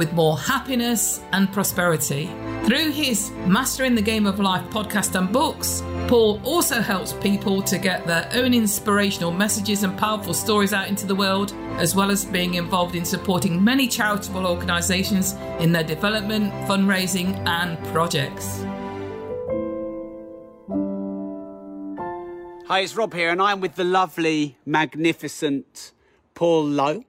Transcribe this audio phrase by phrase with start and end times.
[0.00, 2.24] with more happiness and prosperity.
[2.64, 7.76] Through his Mastering the Game of Life podcast and books, Paul also helps people to
[7.76, 12.24] get their own inspirational messages and powerful stories out into the world, as well as
[12.24, 18.64] being involved in supporting many charitable organisations in their development, fundraising, and projects.
[22.68, 25.92] Hi, it's Rob here, and I'm with the lovely, magnificent
[26.34, 27.04] Paul Lowe.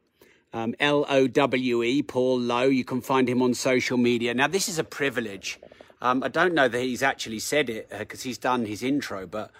[0.53, 2.67] Um, L O W E, Paul Lowe.
[2.67, 4.33] You can find him on social media.
[4.33, 5.59] Now, this is a privilege.
[6.01, 9.27] Um, I don't know that he's actually said it because uh, he's done his intro,
[9.27, 9.51] but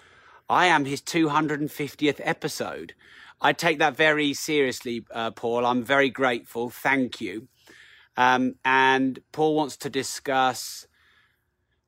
[0.50, 2.94] I am his 250th episode.
[3.40, 5.64] I take that very seriously, uh, Paul.
[5.64, 6.68] I'm very grateful.
[6.68, 7.48] Thank you.
[8.16, 10.86] Um, and Paul wants to discuss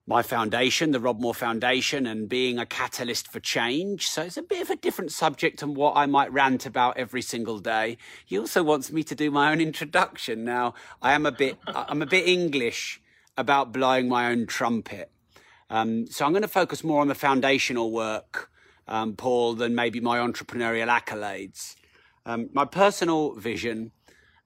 [0.07, 4.09] my foundation, the Rob Moore Foundation, and being a catalyst for change.
[4.09, 7.23] So it's a bit of a different subject than what I might rant about every
[7.23, 7.97] single day.
[8.27, 10.45] He also wants me to do my own introduction.
[10.45, 13.01] Now, I am a bit, I'm a bit English
[13.39, 15.11] about blowing my own trumpet.
[15.71, 18.51] Um, so I'm going to focus more on the foundational work,
[18.87, 21.77] um, Paul, than maybe my entrepreneurial accolades.
[22.27, 23.93] Um, my personal vision,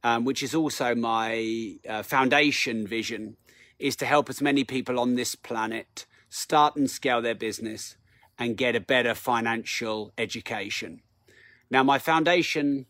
[0.04, 3.36] um, which is also my uh, foundation vision,
[3.78, 7.96] is to help as many people on this planet start and scale their business
[8.38, 11.02] and get a better financial education.
[11.70, 12.86] Now, my foundation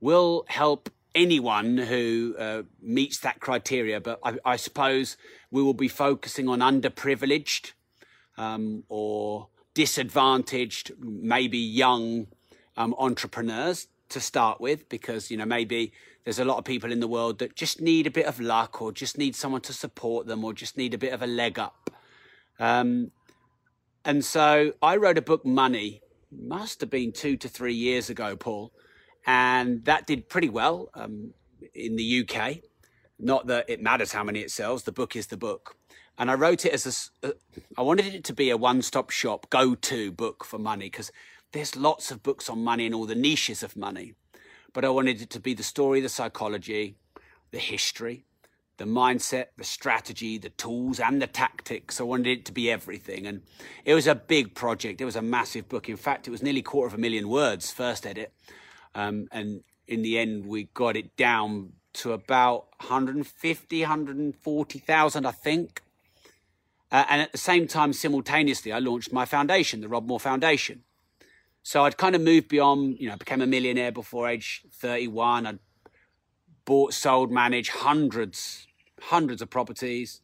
[0.00, 5.16] will help anyone who uh, meets that criteria, but I, I, suppose
[5.50, 7.72] we will be focusing on underprivileged
[8.38, 12.28] um, or disadvantaged, maybe young
[12.76, 15.92] um, entrepreneurs to start with, because you know maybe
[16.24, 18.80] there's a lot of people in the world that just need a bit of luck,
[18.80, 21.58] or just need someone to support them, or just need a bit of a leg
[21.58, 21.90] up.
[22.58, 23.10] Um,
[24.04, 28.36] and so I wrote a book, Money, must have been two to three years ago,
[28.36, 28.72] Paul
[29.26, 31.34] and that did pretty well um,
[31.74, 32.58] in the UK.
[33.18, 35.76] Not that it matters how many it sells; the book is the book.
[36.18, 37.32] And I wrote it as a, uh,
[37.78, 41.10] I wanted it to be a one-stop shop, go-to book for money because
[41.52, 44.14] there's lots of books on money and all the niches of money.
[44.72, 46.96] But I wanted it to be the story, the psychology,
[47.50, 48.24] the history,
[48.76, 52.00] the mindset, the strategy, the tools, and the tactics.
[52.00, 53.26] I wanted it to be everything.
[53.26, 53.42] And
[53.84, 55.00] it was a big project.
[55.00, 55.88] It was a massive book.
[55.88, 58.32] In fact, it was nearly a quarter of a million words, first edit.
[58.94, 65.82] Um, and in the end, we got it down to about 150, 140,000, I think.
[66.92, 70.84] Uh, and at the same time, simultaneously, I launched my foundation, the Rob Moore Foundation.
[71.62, 75.46] So I'd kind of moved beyond, you know, became a millionaire before age 31.
[75.46, 75.58] I'd
[76.64, 78.66] bought, sold, managed hundreds,
[79.00, 80.20] hundreds of properties,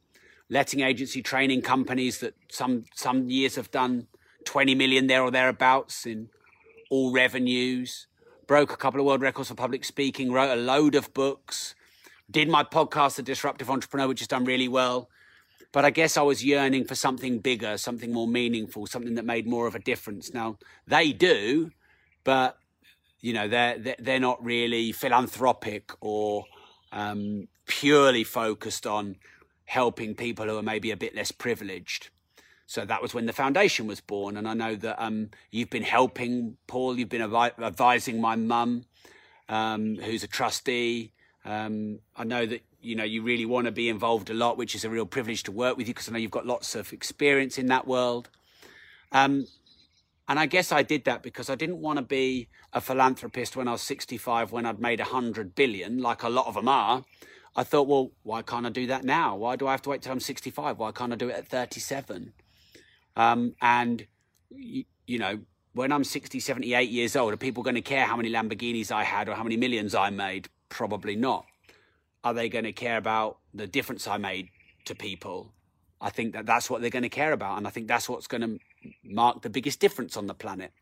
[0.48, 4.06] letting agency training companies that some some years have done
[4.44, 6.28] 20 million there or thereabouts in
[6.90, 8.06] all revenues
[8.46, 11.74] broke a couple of world records for public speaking, wrote a load of books,
[12.30, 15.08] did my podcast, The Disruptive Entrepreneur, which has done really well.
[15.76, 19.46] But I guess I was yearning for something bigger, something more meaningful, something that made
[19.46, 20.32] more of a difference.
[20.32, 20.56] Now,
[20.86, 21.70] they do,
[22.24, 22.56] but
[23.20, 26.46] you know they're they're not really philanthropic or
[26.92, 29.16] um, purely focused on
[29.66, 32.08] helping people who are maybe a bit less privileged.
[32.64, 34.38] So that was when the foundation was born.
[34.38, 38.86] And I know that um, you've been helping Paul, you've been advising my mum,
[39.50, 41.12] um, who's a trustee.
[41.44, 44.74] Um, I know that you know you really want to be involved a lot, which
[44.74, 46.92] is a real privilege to work with you because I know you've got lots of
[46.92, 48.30] experience in that world.
[49.12, 49.46] Um,
[50.28, 53.68] and I guess I did that because I didn't want to be a philanthropist when
[53.68, 57.04] I was 65, when I'd made 100 billion, like a lot of them are.
[57.54, 59.36] I thought, well, why can't I do that now?
[59.36, 60.78] Why do I have to wait till I'm 65?
[60.78, 62.32] Why can't I do it at 37?
[63.14, 64.06] Um, and,
[64.50, 65.38] you, you know,
[65.72, 69.04] when I'm 60, 78 years old, are people going to care how many Lamborghinis I
[69.04, 70.48] had or how many millions I made?
[70.68, 71.46] Probably not.
[72.26, 74.48] Are they going to care about the difference I made
[74.86, 75.52] to people?
[76.00, 77.56] I think that that's what they're going to care about.
[77.56, 78.58] And I think that's what's going to
[79.04, 80.72] mark the biggest difference on the planet.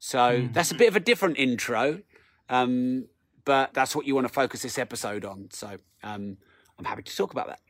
[0.00, 0.52] So mm.
[0.52, 2.00] that's a bit of a different intro.
[2.48, 3.06] Um,
[3.44, 5.50] but that's what you want to focus this episode on.
[5.52, 6.36] So um,
[6.80, 7.60] I'm happy to talk about that.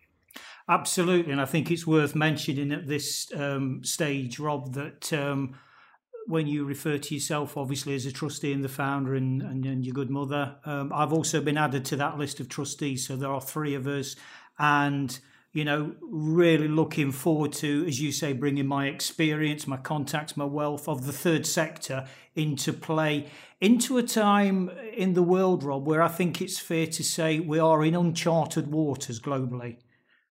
[0.67, 5.57] Absolutely, and I think it's worth mentioning at this um, stage, Rob, that um,
[6.27, 9.85] when you refer to yourself, obviously as a trustee and the founder, and, and, and
[9.85, 13.07] your good mother, um, I've also been added to that list of trustees.
[13.07, 14.17] So there are three of us,
[14.59, 15.19] and
[15.53, 20.45] you know, really looking forward to, as you say, bringing my experience, my contacts, my
[20.45, 26.03] wealth of the third sector into play, into a time in the world, Rob, where
[26.03, 29.79] I think it's fair to say we are in uncharted waters globally.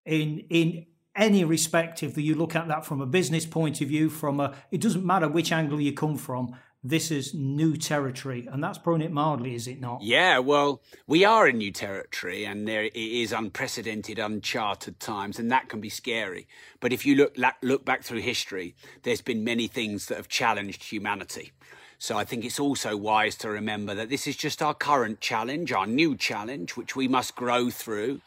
[0.05, 4.09] In in any respect, if you look at that from a business point of view,
[4.09, 8.63] from a, it doesn't matter which angle you come from, this is new territory, and
[8.63, 10.03] that's putting it mildly, is it not?
[10.03, 15.51] Yeah, well, we are in new territory, and there it is unprecedented, uncharted times, and
[15.51, 16.47] that can be scary.
[16.79, 20.83] But if you look look back through history, there's been many things that have challenged
[20.83, 21.53] humanity.
[21.97, 25.71] So I think it's also wise to remember that this is just our current challenge,
[25.71, 28.21] our new challenge, which we must grow through.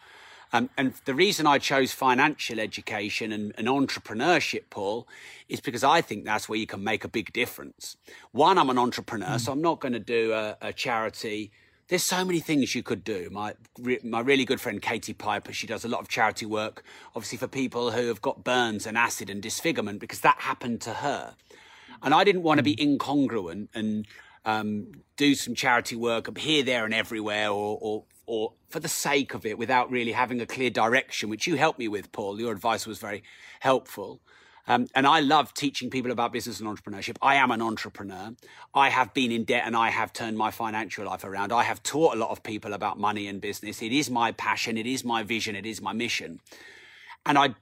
[0.52, 5.06] Um, and the reason I chose financial education and, and, entrepreneurship, Paul,
[5.48, 7.96] is because I think that's where you can make a big difference.
[8.32, 9.40] One, I'm an entrepreneur, mm.
[9.40, 11.50] so I'm not going to do a, a, charity.
[11.88, 13.28] There's so many things you could do.
[13.30, 13.54] My
[14.02, 16.82] my really good friend Katie Piper, she does a lot of charity work,
[17.14, 20.94] obviously for people who have got burns and acid and disfigurement, because that happened to
[20.94, 21.34] her.
[22.02, 22.98] And I didn't want to be mm.
[22.98, 24.06] incongruent and
[24.46, 28.88] um, do some charity work up here, there, and everywhere, or, or or for the
[28.88, 32.38] sake of it without really having a clear direction, which you helped me with, Paul.
[32.38, 33.22] Your advice was very
[33.60, 34.20] helpful.
[34.66, 37.16] Um, and I love teaching people about business and entrepreneurship.
[37.22, 38.34] I am an entrepreneur.
[38.74, 41.52] I have been in debt and I have turned my financial life around.
[41.52, 43.80] I have taught a lot of people about money and business.
[43.80, 44.76] It is my passion.
[44.76, 45.56] It is my vision.
[45.56, 46.40] It is my mission.
[47.24, 47.54] And I,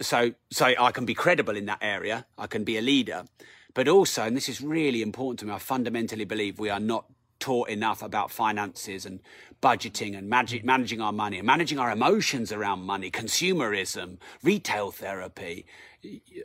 [0.00, 2.26] so, so I can be credible in that area.
[2.36, 3.26] I can be a leader.
[3.72, 7.04] But also, and this is really important to me, I fundamentally believe we are not
[7.40, 9.20] taught enough about finances and
[9.62, 15.66] budgeting and managing, managing our money and managing our emotions around money, consumerism, retail therapy,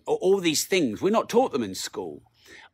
[0.06, 1.02] all these things.
[1.02, 2.24] We're not taught them in school.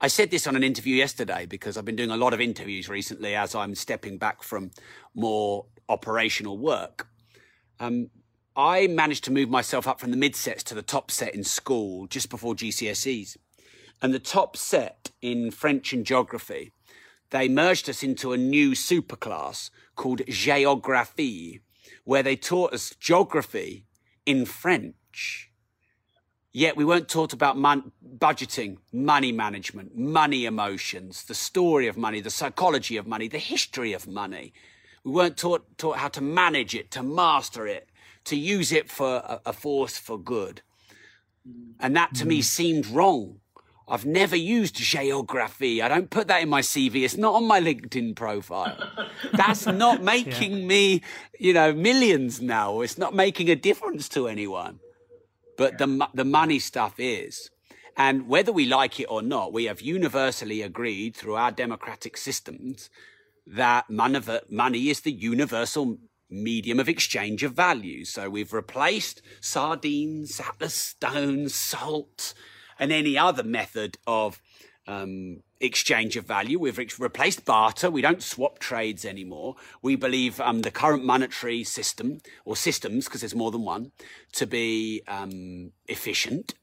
[0.01, 2.89] I said this on an interview yesterday because I've been doing a lot of interviews
[2.89, 4.71] recently as I'm stepping back from
[5.13, 7.07] more operational work.
[7.79, 8.09] Um,
[8.55, 11.43] I managed to move myself up from the mid sets to the top set in
[11.43, 13.37] school just before GCSEs.
[14.01, 16.71] And the top set in French and geography
[17.31, 21.61] they merged us into a new superclass called Géographie,
[22.03, 23.85] where they taught us geography
[24.25, 25.51] in French.
[26.51, 32.21] Yet we weren't taught about mon- budgeting, money management, money emotions, the story of money,
[32.21, 34.53] the psychology of money, the history of money.
[35.03, 37.89] We weren't taught, taught how to manage it, to master it,
[38.25, 40.61] to use it for a, a force for good.
[41.79, 42.29] And that to mm.
[42.29, 43.39] me seemed wrong
[43.89, 45.81] I've never used Géographie.
[45.81, 47.03] I don't put that in my CV.
[47.03, 48.77] It's not on my LinkedIn profile.
[49.33, 50.65] That's not making yeah.
[50.65, 51.01] me,
[51.39, 52.81] you know, millions now.
[52.81, 54.79] It's not making a difference to anyone.
[55.57, 57.49] But the, the money stuff is.
[57.97, 62.89] And whether we like it or not, we have universally agreed through our democratic systems
[63.45, 65.97] that money is the universal
[66.29, 68.05] medium of exchange of value.
[68.05, 72.33] So we've replaced sardines, atlas stones, salt,
[72.79, 74.41] and any other method of
[74.87, 76.57] um, exchange of value.
[76.57, 77.91] We've replaced barter.
[77.91, 79.55] We don't swap trades anymore.
[79.81, 83.91] We believe um, the current monetary system or systems, because there's more than one,
[84.33, 86.55] to be um, efficient,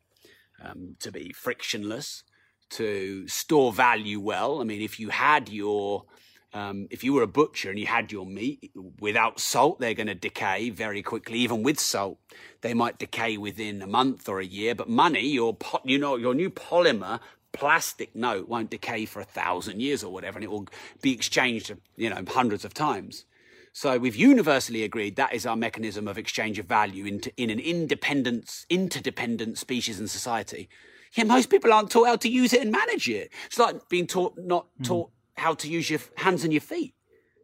[0.63, 2.25] um, to be frictionless,
[2.71, 4.61] to store value well.
[4.61, 6.07] I mean, if you had your
[6.57, 10.07] um, if you were a butcher and you had your meat without salt, they're going
[10.07, 11.39] to decay very quickly.
[11.41, 12.19] Even with salt,
[12.63, 14.75] they might decay within a month or a year.
[14.75, 17.21] But money, your po- you know, your new polymer
[17.53, 20.67] plastic note won't decay for a thousand years or whatever, and it will
[21.03, 23.27] be exchanged, you know, hundreds of times.
[23.75, 27.61] So we've universally agreed that is our mechanism of exchange of value into, in an
[27.61, 30.71] independent, interdependent species and society.
[31.13, 33.31] Yeah, most people aren't taught how to use it and manage it.
[33.45, 35.11] It's like being taught not mm.
[35.37, 36.95] How to use your hands and your feet.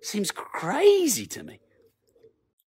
[0.03, 1.61] Seems crazy to me.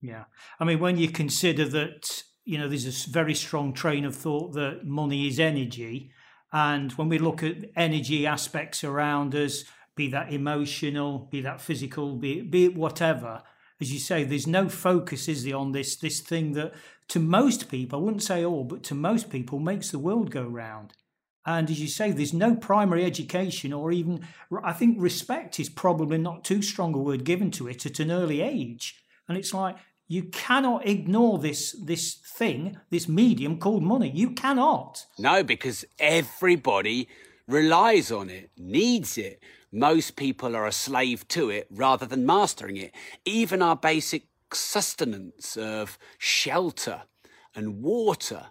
[0.02, 0.26] Yeah.
[0.60, 4.54] I mean, when you consider that, you know, there's a very strong train of thought
[4.54, 6.12] that money is energy.
[6.54, 9.66] And when we look at energy aspects around us,
[9.96, 13.44] be that emotional, be that physical, be, it, be it whatever,
[13.82, 16.74] as you say, there's no focus, is there, on this this thing that
[17.10, 20.44] to most people, I wouldn't say all, but to most people makes the world go
[20.44, 20.94] round.
[21.46, 24.28] And as you say, there's no primary education or even,
[24.64, 28.12] I think respect is probably not too strong a word given to it at an
[28.12, 28.96] early age.
[29.28, 34.12] And it's like, you cannot ignore this this thing, this medium called money.
[34.12, 35.06] You cannot.
[35.18, 37.10] No, because everybody
[37.48, 39.42] relies on it, needs it.
[39.72, 42.94] Most people are a slave to it rather than mastering it.
[43.26, 47.04] Even our basic sustenance of shelter
[47.56, 48.48] and water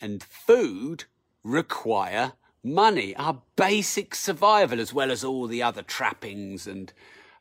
[0.00, 1.04] and food
[1.44, 2.32] require
[2.64, 6.92] money, our basic survival, as well as all the other trappings and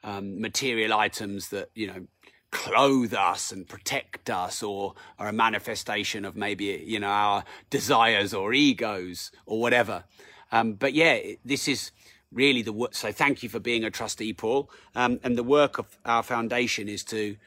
[0.04, 2.08] um, material items that, you know,
[2.52, 8.34] clothe us and protect us or are a manifestation of maybe, you know, our desires
[8.34, 10.04] or egos or whatever.
[10.52, 11.92] Um, but yeah, this is
[12.32, 12.94] really the work.
[12.94, 14.70] So thank you for being a trustee, Paul.
[14.96, 17.38] Um, and the work of our foundation is to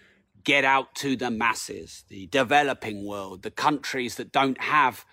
[0.42, 5.04] get out to the masses, the developing world, the countries that don't have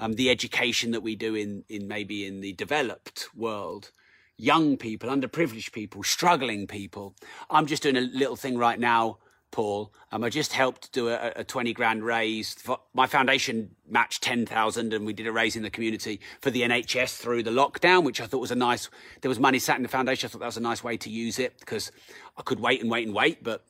[0.00, 3.92] um, the education that we do in, in maybe in the developed world
[4.36, 7.14] young people, underprivileged people, struggling people.
[7.50, 9.18] I'm just doing a little thing right now
[9.50, 9.92] Paul.
[10.12, 12.56] Um, I just helped do a, a 20 grand raise.
[12.94, 17.18] My foundation matched 10,000 and we did a raise in the community for the NHS
[17.18, 18.88] through the lockdown, which I thought was a nice,
[19.20, 20.26] there was money sat in the foundation.
[20.26, 21.90] I thought that was a nice way to use it because
[22.36, 23.64] I could wait and wait and wait, but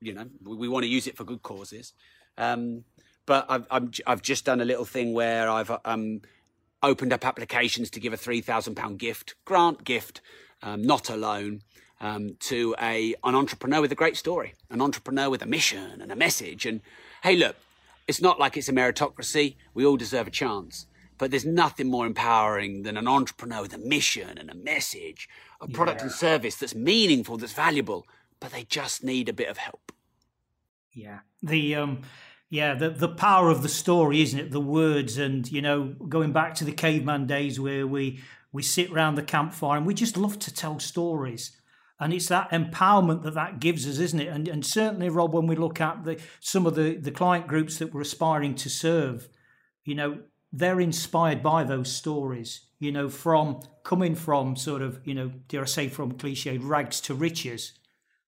[0.00, 1.92] you know, we, we want to use it for good causes.
[2.38, 2.84] Um,
[3.26, 3.80] but I've, i
[4.10, 6.22] have just done a little thing where I've um,
[6.82, 10.20] opened up applications to give a £3,000 gift, grant gift,
[10.62, 11.62] um, not a loan
[12.00, 16.12] um, to a an entrepreneur with a great story, an entrepreneur with a mission and
[16.12, 16.66] a message.
[16.66, 16.80] And
[17.22, 17.56] hey, look,
[18.06, 19.56] it's not like it's a meritocracy.
[19.74, 20.86] We all deserve a chance.
[21.18, 25.30] But there's nothing more empowering than an entrepreneur with a mission and a message,
[25.62, 26.04] a product yeah.
[26.04, 28.06] and service that's meaningful, that's valuable,
[28.38, 29.92] but they just need a bit of help.
[30.92, 31.20] Yeah.
[31.42, 32.02] The um
[32.48, 34.50] yeah, the the power of the story, isn't it?
[34.50, 38.20] The words and you know, going back to the caveman days where we
[38.52, 41.56] we sit around the campfire and we just love to tell stories.
[41.98, 44.28] And it's that empowerment that that gives us isn't it?
[44.28, 47.78] And, and certainly rob when we look at the some of the the client groups
[47.78, 49.28] that we're aspiring to serve
[49.86, 50.18] you know
[50.52, 55.62] they're inspired by those stories you know from coming from sort of you know dare
[55.62, 57.72] i say from cliche rags to riches.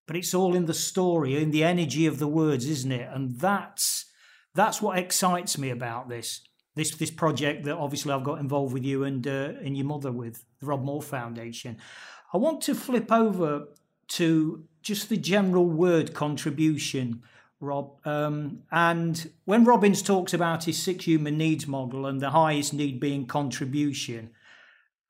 [0.07, 3.07] But it's all in the story in the energy of the words isn't it?
[3.13, 4.05] And that's
[4.59, 6.41] that's what excites me about this
[6.75, 10.11] this this project that obviously I've got involved with you and uh, and your mother
[10.11, 11.77] with the Rob Moore Foundation.
[12.33, 13.67] I want to flip over
[14.09, 17.21] to just the general word contribution,
[17.59, 18.05] Rob.
[18.05, 22.99] Um, and when Robbins talks about his six human needs model and the highest need
[22.99, 24.31] being contribution,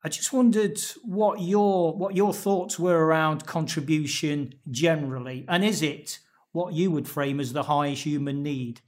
[0.02, 6.18] I just wondered what your what your thoughts were around contribution generally, and is it
[6.52, 8.80] what you would frame as the highest human need?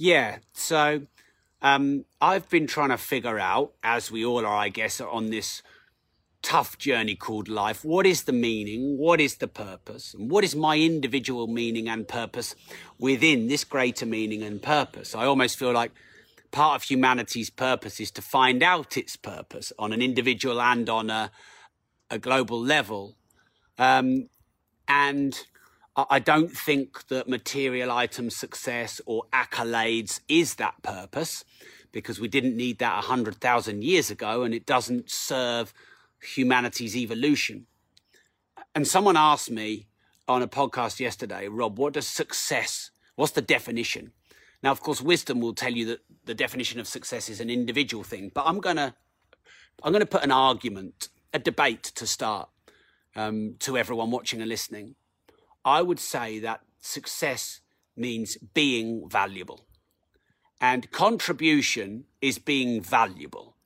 [0.00, 0.38] Yeah.
[0.54, 1.02] So
[1.60, 5.62] um, I've been trying to figure out, as we all are, I guess, on this
[6.40, 7.84] tough journey called life.
[7.84, 8.96] What is the meaning?
[8.96, 10.14] What is the purpose?
[10.14, 12.54] And what is my individual meaning and purpose
[12.98, 15.14] within this greater meaning and purpose?
[15.14, 15.92] I almost feel like
[16.50, 21.10] part of humanity's purpose is to find out its purpose on an individual and on
[21.10, 21.30] a,
[22.10, 23.16] a global level.
[23.76, 24.30] Um,
[24.88, 25.38] and
[26.08, 31.44] I don't think that material item success or accolades is that purpose
[31.92, 35.74] because we didn't need that 100,000 years ago and it doesn't serve
[36.22, 37.66] humanity's evolution.
[38.74, 39.88] And someone asked me
[40.28, 44.12] on a podcast yesterday, Rob, what does success, what's the definition?
[44.62, 48.04] Now, of course, wisdom will tell you that the definition of success is an individual
[48.04, 48.94] thing, but I'm going to,
[49.82, 52.48] I'm going to put an argument, a debate to start
[53.16, 54.94] um, to everyone watching and listening.
[55.64, 57.60] I would say that success
[57.96, 59.66] means being valuable.
[60.60, 63.56] And contribution is being valuable.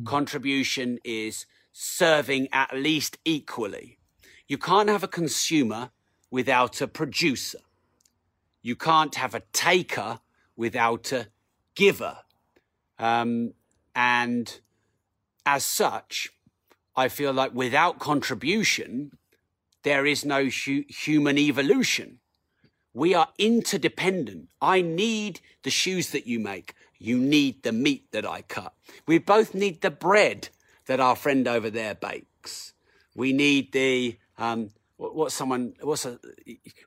[0.00, 0.06] Mm.
[0.06, 3.98] Contribution is serving at least equally.
[4.48, 5.90] You can't have a consumer
[6.30, 7.58] without a producer.
[8.62, 10.20] You can't have a taker
[10.56, 11.28] without a
[11.74, 12.18] giver.
[12.98, 13.52] Um,
[13.94, 14.60] and
[15.44, 16.30] as such,
[16.96, 19.12] I feel like without contribution,
[19.86, 22.18] there is no hu- human evolution.
[22.92, 24.48] We are interdependent.
[24.60, 26.74] I need the shoes that you make.
[26.98, 28.74] You need the meat that I cut.
[29.06, 30.48] We both need the bread
[30.86, 32.72] that our friend over there bakes.
[33.14, 36.18] We need the um, what, what's someone what's a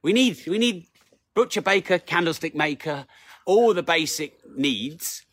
[0.03, 0.87] we need we need
[1.33, 3.05] butcher baker, candlestick maker,
[3.45, 5.23] all the basic needs.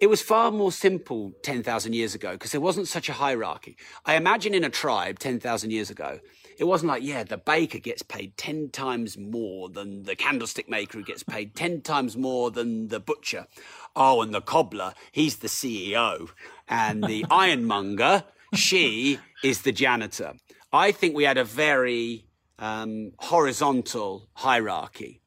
[0.00, 3.76] It was far more simple 10,000 years ago because there wasn't such a hierarchy.
[4.04, 6.20] I imagine in a tribe 10,000 years ago,
[6.58, 10.98] it wasn't like, yeah, the baker gets paid 10 times more than the candlestick maker
[10.98, 13.46] who gets paid 10 times more than the butcher.
[13.94, 16.30] Oh, and the cobbler, he's the CEO
[16.68, 20.34] and the ironmonger, she is the janitor.
[20.72, 22.26] I think we had a very
[22.58, 25.20] um, horizontal hierarchy.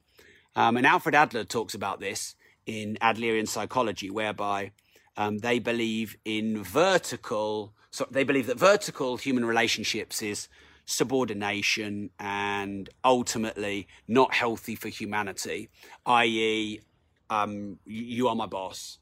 [0.55, 4.71] Um, and Alfred Adler talks about this in Adlerian psychology, whereby
[5.15, 10.47] um, they believe in vertical, so they believe that vertical human relationships is
[10.89, 15.69] subordination and ultimately not healthy for humanity,
[16.05, 16.81] i.e.,
[17.29, 18.97] um, you are my boss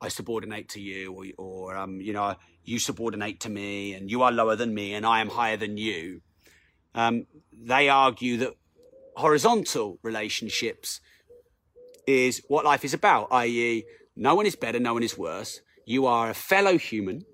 [0.00, 4.22] I subordinate to you, or, or um, you know, you subordinate to me, and you
[4.22, 6.20] are lower than me, and I am higher than you.
[6.94, 8.54] Um, they argue that
[9.16, 11.00] horizontal relationships
[12.06, 15.60] is what life is about, i.e., no one is better, no one is worse.
[15.84, 17.24] You are a fellow human.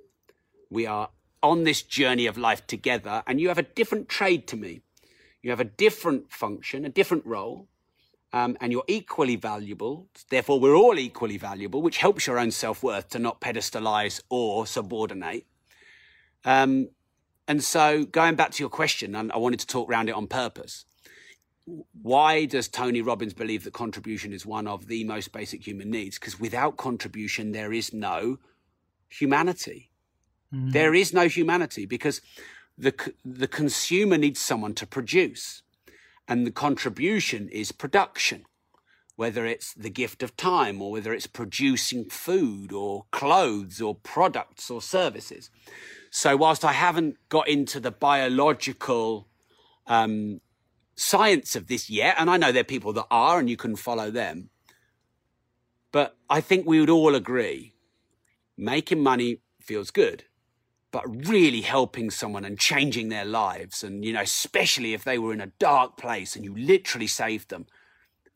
[0.71, 1.11] We are
[1.45, 4.81] on this journey of life together, and you have a different trade to me.
[5.43, 7.69] You have a different function, a different role,
[8.33, 10.09] um, and you're equally valuable.
[10.31, 14.67] Therefore, we're all equally valuable, which helps your own self worth to not pedestalize or
[14.67, 15.47] subordinate.
[16.45, 16.89] Um,
[17.47, 20.27] and so, going back to your question, and I wanted to talk around it on
[20.27, 20.87] purpose.
[22.03, 26.19] Why does Tony Robbins believe that contribution is one of the most basic human needs?
[26.19, 28.39] Because without contribution, there is no
[29.09, 29.91] humanity.
[30.55, 30.73] Mm.
[30.73, 32.21] There is no humanity because
[32.79, 32.95] the,
[33.25, 35.63] the consumer needs someone to produce,
[36.29, 38.47] and the contribution is production
[39.17, 44.71] whether it's the gift of time or whether it's producing food or clothes or products
[44.71, 45.51] or services.
[46.11, 49.29] So, whilst I haven't got into the biological
[49.87, 50.41] um,
[50.97, 53.77] science of this yet, and I know there are people that are, and you can
[53.77, 54.51] follow them,
[55.93, 57.75] but I think we would all agree
[58.57, 60.25] making money feels good,
[60.95, 65.33] but really helping someone and changing their lives, and, you know, especially if they were
[65.33, 67.67] in a dark place and you literally saved them,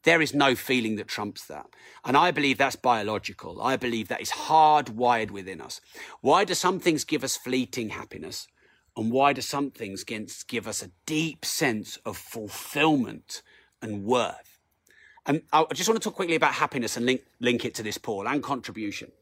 [0.02, 1.66] there is no feeling that trumps that.
[2.04, 3.62] And I believe that's biological.
[3.62, 5.80] I believe that is hardwired within us.
[6.20, 8.48] Why do some things give us fleeting happiness?
[8.96, 13.40] And why do some things give us a deep sense of fulfillment
[13.80, 14.58] and worth?
[15.26, 17.98] And I just want to talk quickly about happiness and link, link it to this,
[17.98, 19.12] Paul, and contribution.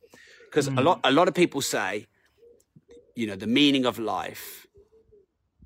[0.46, 0.78] Because mm.
[0.78, 2.06] a, lot, a lot of people say,
[3.16, 4.66] you know, the meaning of life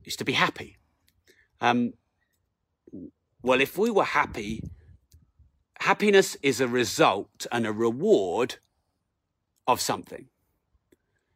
[0.05, 0.79] is to be happy.
[1.61, 1.93] Um,
[3.43, 4.63] well, if we were happy,
[5.81, 8.57] happiness is a result and a reward
[9.67, 10.27] of something.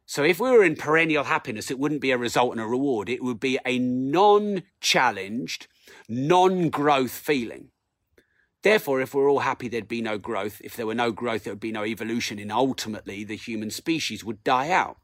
[0.05, 3.09] So if we were in perennial happiness, it wouldn't be a result and a reward.
[3.09, 5.67] It would be a non challenged,
[6.07, 7.71] non growth feeling.
[8.65, 10.59] Therefore, if we're all happy, there'd be no growth.
[10.63, 12.39] If there were no growth, there would be no evolution.
[12.39, 14.97] And ultimately, the human species would die out.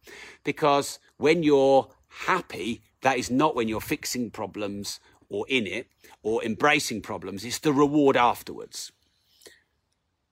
[0.44, 1.88] Because when you're
[2.25, 5.85] happy, that is not when you're fixing problems or in it
[6.24, 7.46] or embracing problems.
[7.46, 8.92] It's the reward afterwards.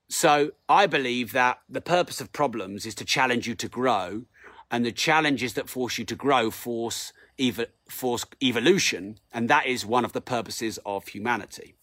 [0.08, 4.24] So I believe that the purpose of problems is to challenge you to grow,
[4.72, 9.86] and the challenges that force you to grow force, ev- force evolution, and that is
[9.86, 11.76] one of the purposes of humanity.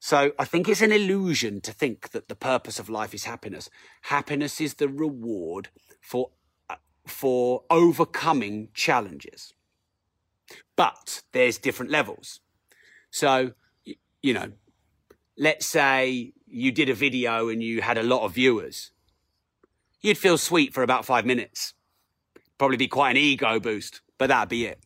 [0.00, 3.68] So I think it's an illusion to think that the purpose of life is happiness.
[4.02, 5.68] Happiness is the reward
[6.00, 6.30] for
[6.70, 9.52] uh, for overcoming challenges.
[10.74, 12.40] But there's different levels.
[13.10, 13.52] So
[14.22, 14.52] you know,
[15.36, 18.92] let's say you did a video and you had a lot of viewers,
[20.00, 21.74] you'd feel sweet for about five minutes.
[22.56, 24.80] Probably be quite an ego boost, but that'd be it.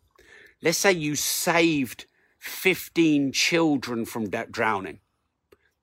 [0.61, 2.07] Let's say you saved
[2.39, 5.01] 15 children from drowning.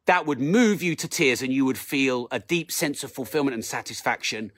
[0.05, 3.53] That would move you to tears and you would feel a deep sense of fulfillment
[3.53, 4.51] and satisfaction.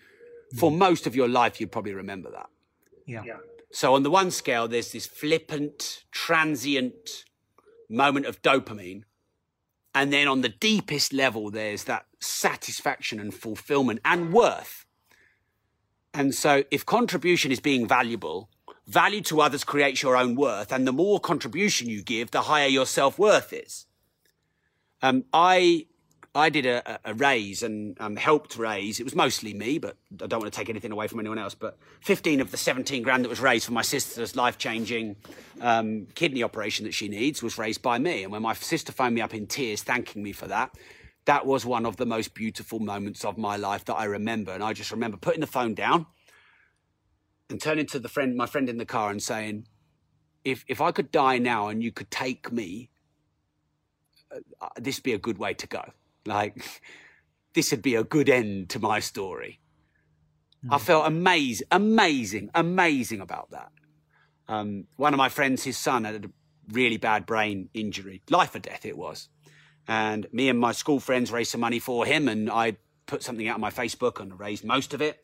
[0.58, 0.78] For mm.
[0.78, 2.50] most of your life, you'd probably remember that.
[3.06, 3.24] Yeah.
[3.26, 3.38] yeah.
[3.72, 7.26] So, on the one scale, there's this flippant, transient
[7.90, 9.04] moment of dopamine
[9.96, 14.86] and then on the deepest level, there's that satisfaction and fulfillment and worth.
[16.14, 18.50] And so if contribution is being valuable,
[18.88, 20.72] value to others creates your own worth.
[20.72, 23.86] And the more contribution you give, the higher your self worth is.
[25.04, 25.86] Um, I
[26.34, 29.00] I did a, a raise and um, helped raise.
[29.00, 31.54] It was mostly me, but I don't want to take anything away from anyone else.
[31.54, 35.18] But 15 of the 17 grand that was raised for my sister's life changing
[35.62, 38.24] um, kidney operation that she needs was raised by me.
[38.24, 40.76] And when my sister phoned me up in tears, thanking me for that,
[41.26, 44.54] that was one of the most beautiful moments of my life that I remember.
[44.54, 46.08] And I just remember putting the phone down
[47.48, 49.68] and turning to the friend, my friend in the car, and saying,
[50.44, 52.90] "If if I could die now and you could take me,
[54.34, 55.84] uh, uh this be a good way to go."
[56.26, 56.82] Like,
[57.54, 59.60] this would be a good end to my story.
[60.66, 60.74] Mm.
[60.74, 60.84] I hmm.
[60.84, 63.72] felt amazing, amazing, amazing about that.
[64.48, 66.30] Um, one of my friends, his son, had a
[66.72, 69.30] really bad brain injury, life or death it was.
[69.88, 73.48] And me and my school friends raised some money for him, and I put something
[73.48, 75.20] out on my Facebook and raised most of it.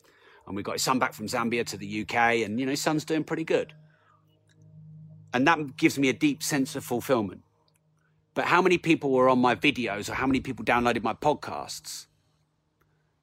[0.46, 2.82] And we got his son back from Zambia to the UK, and you know, his
[2.82, 3.72] son's doing pretty good.
[5.32, 7.42] And that gives me a deep sense of fulfillment.
[8.34, 12.06] But how many people were on my videos or how many people downloaded my podcasts?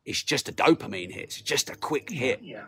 [0.05, 1.23] It's just a dopamine hit.
[1.23, 2.41] It's just a quick hit.
[2.41, 2.65] Yeah.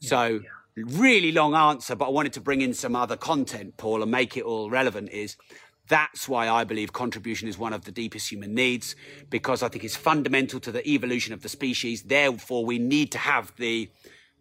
[0.00, 0.08] yeah.
[0.08, 0.40] So,
[0.76, 0.84] yeah.
[0.98, 4.36] really long answer, but I wanted to bring in some other content, Paul, and make
[4.36, 5.10] it all relevant.
[5.10, 5.36] Is
[5.88, 8.94] that's why I believe contribution is one of the deepest human needs
[9.28, 12.02] because I think it's fundamental to the evolution of the species.
[12.02, 13.90] Therefore, we need to have the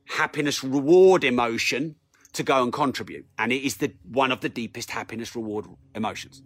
[0.06, 1.96] happiness reward emotion
[2.34, 3.26] to go and contribute.
[3.38, 6.44] And it is the one of the deepest happiness reward emotions.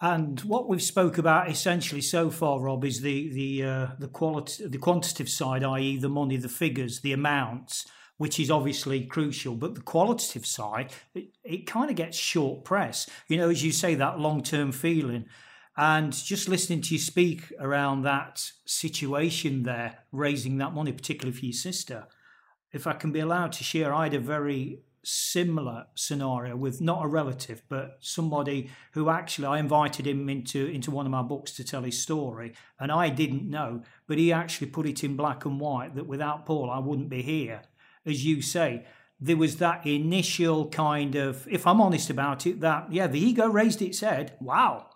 [0.00, 4.66] And what we've spoke about essentially so far, Rob, is the the uh, the quality,
[4.66, 9.54] the quantitative side, i.e., the money, the figures, the amounts, which is obviously crucial.
[9.54, 13.08] But the qualitative side, it, it kind of gets short press.
[13.28, 15.26] You know, as you say, that long term feeling.
[15.76, 21.46] And just listening to you speak around that situation there, raising that money, particularly for
[21.46, 22.06] your sister,
[22.72, 27.04] if I can be allowed to share, I had a very similar scenario with not
[27.04, 31.52] a relative, but somebody who actually I invited him into into one of my books
[31.52, 35.44] to tell his story, and I didn't know, but he actually put it in black
[35.44, 37.62] and white that without Paul I wouldn't be here.
[38.06, 38.86] As you say,
[39.20, 43.48] there was that initial kind of, if I'm honest about it, that yeah, the ego
[43.48, 44.90] raised its head, wow,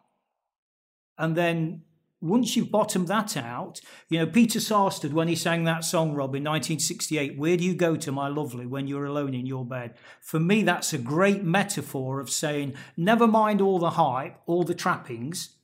[1.16, 1.83] and then
[2.20, 6.35] once you've bottomed that out, you know, Peter Sarstedt, when he sang that song, Rob,
[6.35, 9.94] in 1968, Where do you go to, my lovely, when you're alone in your bed?
[10.20, 14.74] For me, that's a great metaphor of saying, never mind all the hype, all the
[14.74, 15.57] trappings.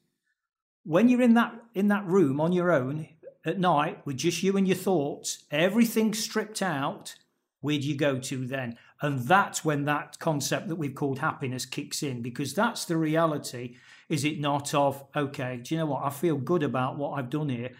[0.85, 3.09] When you're in that in that room on your own
[3.45, 7.15] at night with just you and your thoughts, everything stripped out,
[7.63, 8.77] where do you go to then?
[9.03, 13.77] And that's when that concept that we've called happiness kicks in, because that's the reality
[14.09, 16.05] is it not of, okay, do you know what?
[16.05, 17.71] I feel good about what I've done here.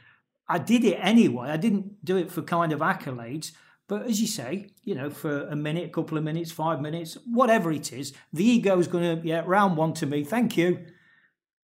[0.49, 1.51] I did it anyway.
[1.51, 3.53] I didn't do it for kind of accolades.
[3.87, 7.19] But as you say, you know, for a minute, a couple of minutes, five minutes,
[7.27, 10.87] whatever it is, the ego is going to, yeah, round one to me, thank you.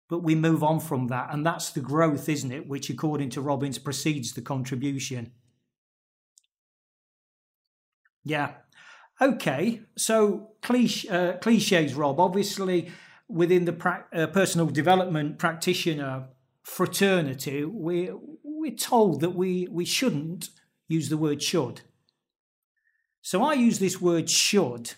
[0.08, 1.32] But we move on from that.
[1.32, 2.68] And that's the growth, isn't it?
[2.68, 5.32] Which, according to Robbins, precedes the contribution.
[8.24, 8.52] Yeah.
[9.20, 9.82] Okay.
[9.96, 12.18] So, cliche, uh, cliches, Rob.
[12.18, 12.90] Obviously,
[13.28, 16.28] within the pra- uh, personal development practitioner
[16.62, 18.10] fraternity, we
[18.42, 20.50] we're told that we we shouldn't
[20.88, 21.82] use the word should.
[23.22, 24.92] So I use this word should.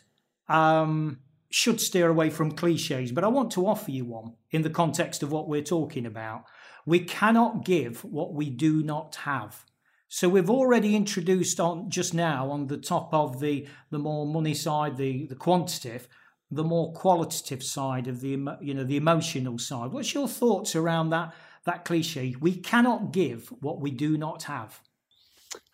[0.49, 1.19] Um,
[1.51, 5.23] should steer away from cliches, but I want to offer you one in the context
[5.23, 6.45] of what we're talking about.
[6.87, 9.65] We cannot give what we do not have.
[10.15, 14.53] So we've already introduced on just now on the top of the the more money
[14.53, 16.07] side, the the quantitative,
[16.51, 19.91] the more qualitative side of the you know the emotional side.
[19.91, 22.35] What's your thoughts around that that cliche?
[22.39, 24.83] We cannot give what we do not have.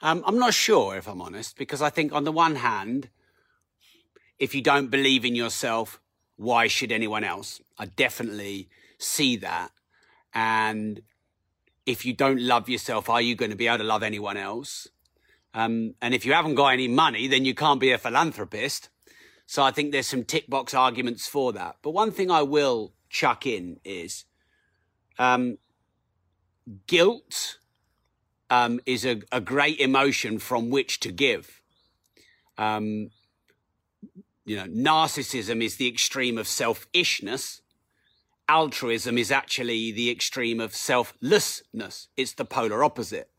[0.03, 3.09] Um, I'm not sure if I'm honest, because I think on the one hand,
[4.39, 6.01] if you don't believe in yourself,
[6.37, 7.61] why should anyone else?
[7.77, 9.73] I definitely see that.
[10.33, 11.03] And
[11.89, 14.89] if you don't love yourself, are you going to be able to love anyone else?
[15.55, 18.91] Um, and if you haven't got any money, then you can't be a philanthropist.
[19.47, 21.77] So I think there's some tick box arguments for that.
[21.81, 24.27] But one thing I will chuck in is
[25.19, 25.57] um,
[26.87, 27.57] guilt
[28.51, 31.63] um, is a, a, great emotion from which to give.
[32.59, 33.11] Um,
[34.45, 37.63] you know, narcissism is the extreme of selfishness.
[38.49, 42.09] Altruism is actually the extreme of selflessness.
[42.17, 43.31] It's the polar opposite.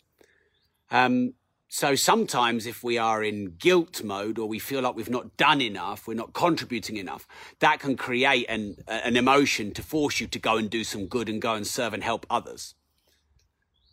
[0.92, 1.34] Um,
[1.72, 5.62] so sometimes if we are in guilt mode or we feel like we've not done
[5.62, 7.28] enough, we're not contributing enough,
[7.60, 11.30] that can create an, an emotion to force you to go and do some good
[11.30, 12.74] and go and serve and help others.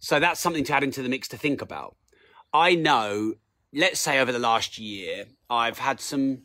[0.01, 1.97] So that's something to add into the mix to think about.
[2.53, 3.35] I know,
[3.75, 6.45] let's say over the last year, I've had some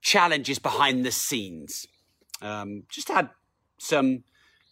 [0.00, 1.86] challenges behind the scenes.
[2.42, 3.30] Um, just had
[3.78, 4.24] some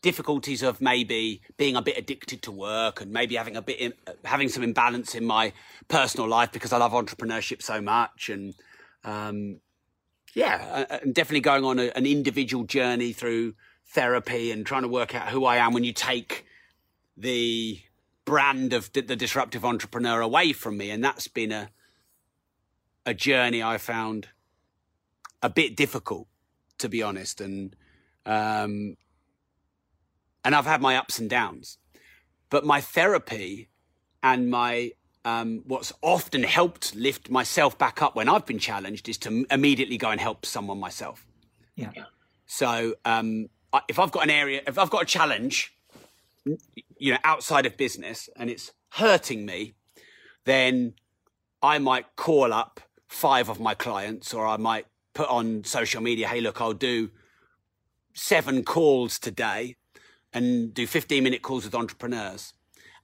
[0.03, 3.93] difficulties of maybe being a bit addicted to work and maybe having a bit in,
[4.25, 5.53] having some imbalance in my
[5.89, 8.55] personal life because I love entrepreneurship so much and
[9.03, 9.61] um,
[10.35, 13.55] yeah, and definitely going on a, an individual journey through
[13.87, 16.45] therapy and trying to work out who I am when you take
[17.17, 17.81] the
[18.25, 20.91] brand of the disruptive entrepreneur away from me.
[20.91, 21.71] And that's been a
[23.07, 24.29] a journey I found
[25.43, 26.27] a bit difficult
[26.79, 27.41] to be honest.
[27.41, 27.77] And
[28.27, 28.97] um,
[30.45, 31.79] and I've had my ups and downs.
[32.51, 33.69] But my therapy
[34.23, 34.93] and my
[35.25, 39.97] um, what's often helped lift myself back up when I've been challenged is to immediately
[39.97, 41.27] go and help someone myself.
[41.77, 41.91] Yeah.
[42.47, 43.49] So um,
[43.89, 45.75] if I've got an area, if I've got a challenge,
[46.99, 49.75] you know, outside of business and it's hurting me,
[50.45, 50.95] then
[51.63, 56.29] I might call up five of my clients or I might put on social media,
[56.29, 57.11] hey, look, I'll do
[58.15, 59.77] seven calls today
[60.33, 62.55] and do 15 minute calls with entrepreneurs.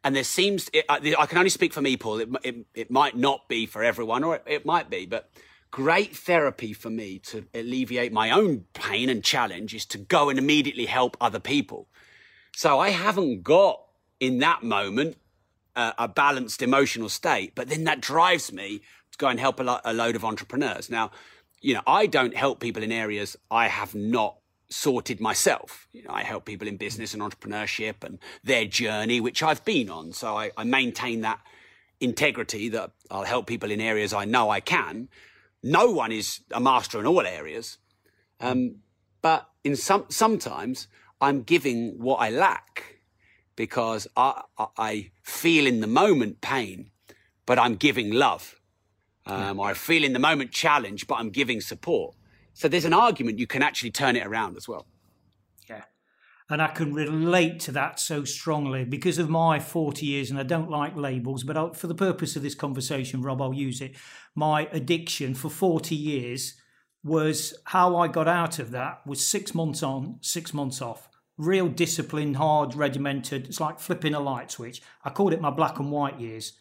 [0.02, 2.20] And there seems, it, I, I, can only speak for me, Paul.
[2.20, 5.30] It, it, it, might not be for everyone, or it, it might be, but
[5.70, 10.38] great therapy for me to alleviate my own pain and challenge is to go and
[10.38, 11.86] immediately help other people.
[12.56, 13.82] So I haven't got
[14.20, 15.16] in that moment
[15.76, 18.80] uh, a balanced emotional state, but then that drives me
[19.12, 20.90] to go and help a, lo- a load of entrepreneurs.
[20.90, 21.10] Now,
[21.60, 24.39] you know, I don't help people in areas I have not
[24.70, 25.88] sorted myself.
[25.92, 29.90] You know, I help people in business and entrepreneurship and their journey, which I've been
[29.90, 30.12] on.
[30.12, 31.40] So I, I maintain that
[32.00, 35.08] integrity that I'll help people in areas I know I can.
[35.62, 37.78] No one is a master in all areas.
[38.40, 38.76] Um,
[39.20, 40.88] but in some, sometimes
[41.20, 43.00] I'm giving what I lack
[43.56, 46.90] because I, I feel in the moment pain,
[47.44, 48.58] but I'm giving love.
[49.26, 52.14] Um, I feel in the moment challenge, but I'm giving support.
[52.60, 54.86] So there's an argument you can actually turn it around as well.
[55.66, 55.84] Yeah.
[56.50, 60.42] And I can relate to that so strongly because of my 40 years, and I
[60.42, 63.96] don't like labels, but I'll, for the purpose of this conversation, Rob, I'll use it.
[64.34, 66.60] My addiction for 40 years
[67.02, 71.08] was how I got out of that was six months on, six months off.
[71.38, 73.46] Real disciplined, hard, regimented.
[73.46, 74.82] It's like flipping a light switch.
[75.02, 76.52] I called it my black and white years,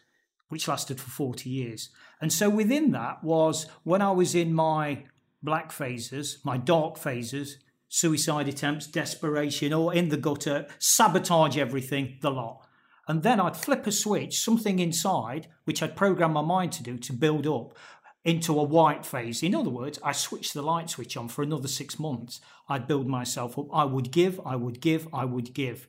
[0.48, 1.90] which lasted for 40 years.
[2.22, 5.04] And so within that was when I was in my
[5.42, 12.32] black phases, my dark phases, suicide attempts, desperation, or in the gutter, sabotage everything, the
[12.32, 12.66] lot.
[13.08, 16.98] And then I'd flip a switch, something inside, which I'd program my mind to do
[17.00, 17.76] to build up
[18.24, 19.42] into a white phase.
[19.42, 22.40] In other words, I switched the light switch on for another six months.
[22.68, 23.68] I'd build myself up.
[23.74, 25.88] I would give, I would give, I would give.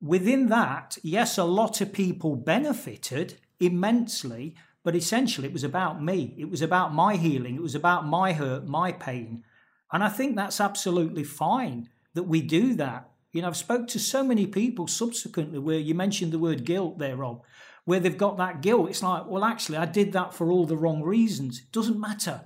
[0.00, 6.34] Within that, yes, a lot of people benefited immensely, but essentially it was about me.
[6.38, 7.56] It was about my healing.
[7.56, 9.44] It was about my hurt, my pain.
[9.92, 13.10] And I think that's absolutely fine that we do that.
[13.32, 16.98] You know, I've spoke to so many people subsequently where you mentioned the word guilt
[16.98, 17.42] there, Rob
[17.84, 18.90] where they've got that guilt.
[18.90, 21.58] It's like, well, actually, I did that for all the wrong reasons.
[21.58, 22.42] It doesn't matter.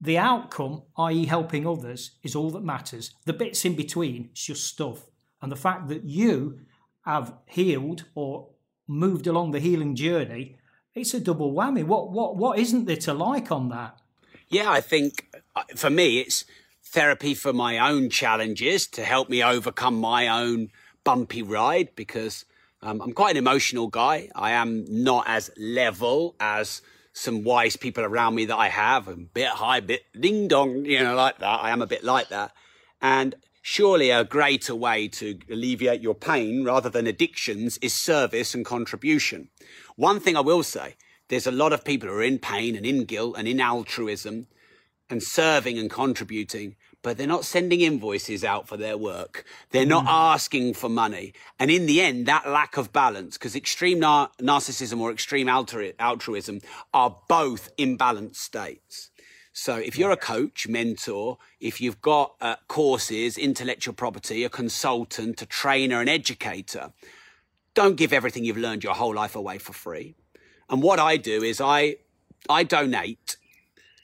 [0.00, 3.14] The outcome, i.e., helping others, is all that matters.
[3.24, 5.06] The bits in between, it's just stuff.
[5.42, 6.60] And the fact that you
[7.04, 8.50] have healed or
[8.86, 10.56] moved along the healing journey,
[10.96, 11.84] it's a double whammy.
[11.84, 13.98] What what what isn't there to like on that?
[14.48, 16.44] Yeah, I think uh, for me, it's
[16.82, 20.70] therapy for my own challenges to help me overcome my own
[21.04, 22.44] bumpy ride because
[22.82, 24.30] um, I'm quite an emotional guy.
[24.34, 26.80] I am not as level as
[27.12, 31.02] some wise people around me that I have, a bit high, bit ding dong, you
[31.02, 31.62] know, like that.
[31.62, 32.52] I am a bit like that.
[33.00, 33.34] And
[33.68, 39.48] surely a greater way to alleviate your pain rather than addictions is service and contribution.
[39.96, 40.94] One thing I will say,
[41.26, 44.46] there's a lot of people who are in pain and in guilt and in altruism
[45.10, 49.44] and serving and contributing but they're not sending invoices out for their work.
[49.70, 50.10] They're not mm.
[50.10, 51.34] asking for money.
[51.56, 56.62] And in the end, that lack of balance, because extreme nar- narcissism or extreme altruism
[56.92, 59.12] are both imbalanced states.
[59.58, 65.40] So if you're a coach, mentor, if you've got uh, courses, intellectual property, a consultant,
[65.40, 66.92] a trainer, an educator,
[67.72, 70.14] don't give everything you've learned your whole life away for free.
[70.68, 71.96] And what I do is I,
[72.50, 73.38] I donate,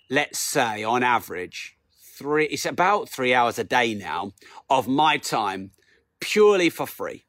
[0.08, 4.32] let's say on average, three, it's about three hours a day now
[4.70, 5.72] of my time
[6.18, 7.26] purely for free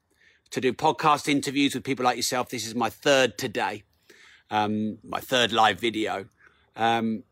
[0.52, 2.48] to do podcast interviews with people like yourself.
[2.48, 3.84] This is my third today,
[4.50, 6.28] um, my third live video,
[6.78, 7.24] um,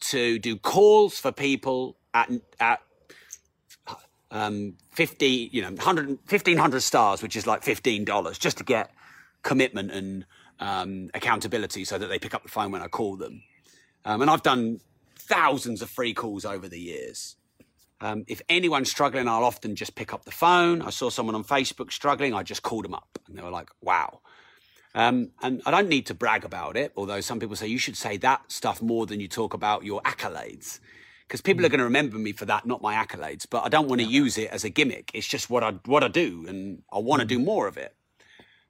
[0.00, 2.30] to do calls for people at,
[2.60, 2.80] at
[4.30, 8.90] um, 50, you know, 100, 1500 stars, which is like $15 just to get
[9.42, 10.26] commitment and
[10.60, 13.42] um, accountability so that they pick up the phone when I call them.
[14.04, 14.80] Um, and I've done
[15.16, 17.36] thousands of free calls over the years.
[18.00, 20.82] Um, if anyone's struggling, I'll often just pick up the phone.
[20.82, 23.70] I saw someone on Facebook struggling, I just called them up and they were like,
[23.80, 24.20] wow.
[24.96, 27.98] Um, and I don't need to brag about it, although some people say you should
[27.98, 30.80] say that stuff more than you talk about your accolades.
[31.28, 31.66] Because people mm.
[31.66, 33.46] are going to remember me for that, not my accolades.
[33.48, 34.22] But I don't want to yeah.
[34.22, 35.10] use it as a gimmick.
[35.12, 37.28] It's just what I what I do, and I want to mm.
[37.28, 37.94] do more of it.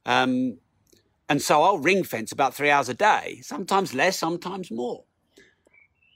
[0.05, 0.59] Um,
[1.29, 5.05] and so I'll ring fence about three hours a day, sometimes less, sometimes more.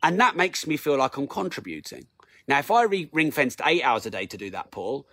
[0.03, 2.07] And that makes me feel like I'm contributing.
[2.49, 5.07] Now, if I re- ring fenced eight hours a day to do that, Paul,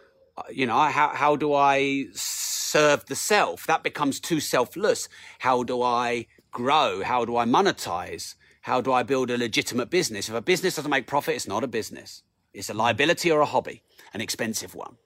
[0.50, 3.66] you know, how, how do I serve the self?
[3.68, 5.10] That becomes too selfless.
[5.40, 7.04] How do I grow?
[7.04, 8.36] How do I monetize?
[8.62, 10.30] How do I build a legitimate business?
[10.30, 12.24] If a business doesn't make profit, it's not a business.
[12.54, 14.98] It's a liability or a hobby, an expensive one.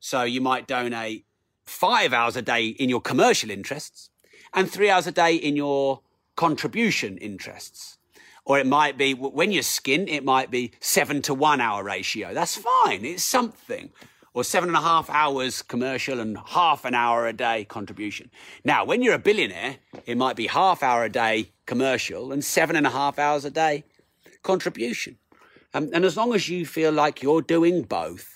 [0.00, 1.24] So you might donate
[1.64, 4.10] five hours a day in your commercial interests
[4.52, 6.00] and three hours a day in your
[6.36, 7.98] contribution interests.
[8.44, 12.34] Or it might be, when you're skint, it might be seven to one hour ratio.
[12.34, 13.04] That's fine.
[13.04, 13.90] It's something.
[14.34, 18.30] Or seven and a half hours commercial and half an hour a day contribution.
[18.64, 22.74] Now, when you're a billionaire, it might be half hour a day commercial and seven
[22.74, 23.84] and a half hours a day
[24.42, 25.18] contribution.
[25.72, 28.34] Um, and as long as you feel like you're doing both,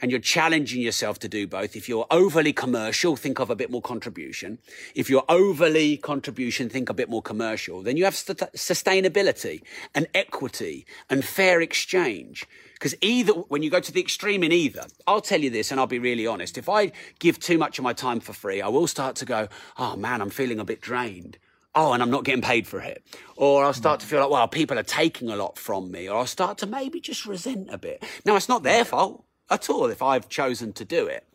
[0.00, 1.74] and you're challenging yourself to do both.
[1.74, 4.58] If you're overly commercial, think of a bit more contribution.
[4.94, 7.82] If you're overly contribution, think a bit more commercial.
[7.82, 9.62] Then you have st- sustainability
[9.94, 12.46] and equity and fair exchange.
[12.78, 15.80] Because either, when you go to the extreme in either, I'll tell you this and
[15.80, 16.56] I'll be really honest.
[16.56, 19.48] If I give too much of my time for free, I will start to go,
[19.78, 21.38] oh man, I'm feeling a bit drained.
[21.74, 23.04] Oh, and I'm not getting paid for it.
[23.36, 26.08] Or I'll start to feel like, well, people are taking a lot from me.
[26.08, 28.02] Or I'll start to maybe just resent a bit.
[28.24, 31.26] Now, it's not their fault at all if I've chosen to do it.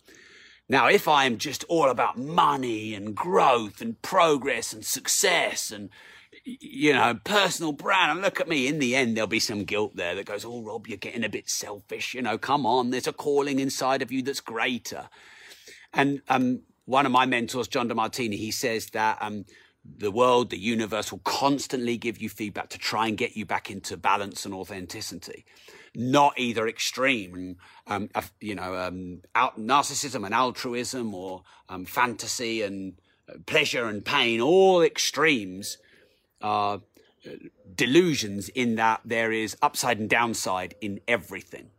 [0.69, 5.89] Now, if I'm just all about money and growth and progress and success and
[6.43, 8.11] you know, personal brand.
[8.11, 8.67] And look at me.
[8.67, 11.29] In the end, there'll be some guilt there that goes, Oh, Rob, you're getting a
[11.29, 12.13] bit selfish.
[12.13, 12.89] You know, come on.
[12.89, 15.09] There's a calling inside of you that's greater.
[15.93, 19.45] And um, one of my mentors, John Demartini, he says that um,
[19.85, 23.69] the world, the universe will constantly give you feedback to try and get you back
[23.69, 25.45] into balance and authenticity,
[25.93, 32.95] not either extreme, um, you know, um, out narcissism and altruism or um, fantasy and
[33.29, 35.77] uh, pleasure and pain, all extremes
[36.43, 36.77] uh,
[37.75, 41.69] delusions in that there is upside and downside in everything.